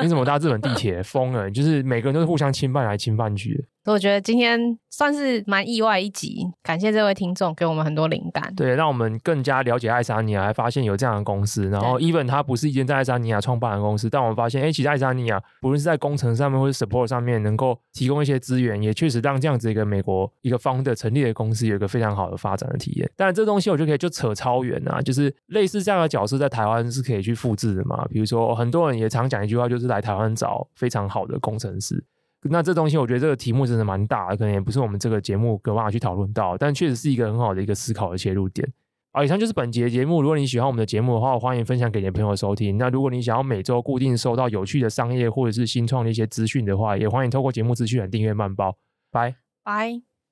[0.00, 1.02] 你怎么搭日本地铁？
[1.02, 1.50] 疯了！
[1.50, 3.64] 就是每个人都是互相侵犯来侵犯去的。
[3.84, 11.68] 所以我觉得今天算是蛮意外一集，感谢这位听众给我们很多灵感，对，让我们更加了解爱沙尼亚，还发现有这样的公司。
[11.68, 23.10] 然后，even 它不是一间在爱沙尼亚创办的公司，但我们发现，哎，其实爱沙尼亚不论是在工程上面或者 support 上面，能够提供一些资源，也确实让这样子一个美国一个 founder 成立的公司有一个非常好的发展的体验。
[23.16, 28.06] 当然，这东西我就可以就扯超远啊，就是类似这样的角色在台湾是可以去复制的嘛。
[28.08, 32.04] 比如说，很多人也常讲一句话，就是来台湾找非常好的工程师。
[32.50, 38.68] 那这东西，我觉得这个题目真的蛮大的，可能也不是我们这个节目有办法去讨论到，但确实是一个很好的一个思考的切入点。
[39.12, 40.22] 好，以上就是本节节目。
[40.22, 42.78] 如果你喜欢我们的节目的话，欢迎分享给你的朋友收听。
[42.78, 48.76] 那如果你想要每周固定收到有趣的商业或者是新创的一些资讯的话，也欢迎透过节目资讯来订阅慢报。
[49.10, 50.11] 拜拜。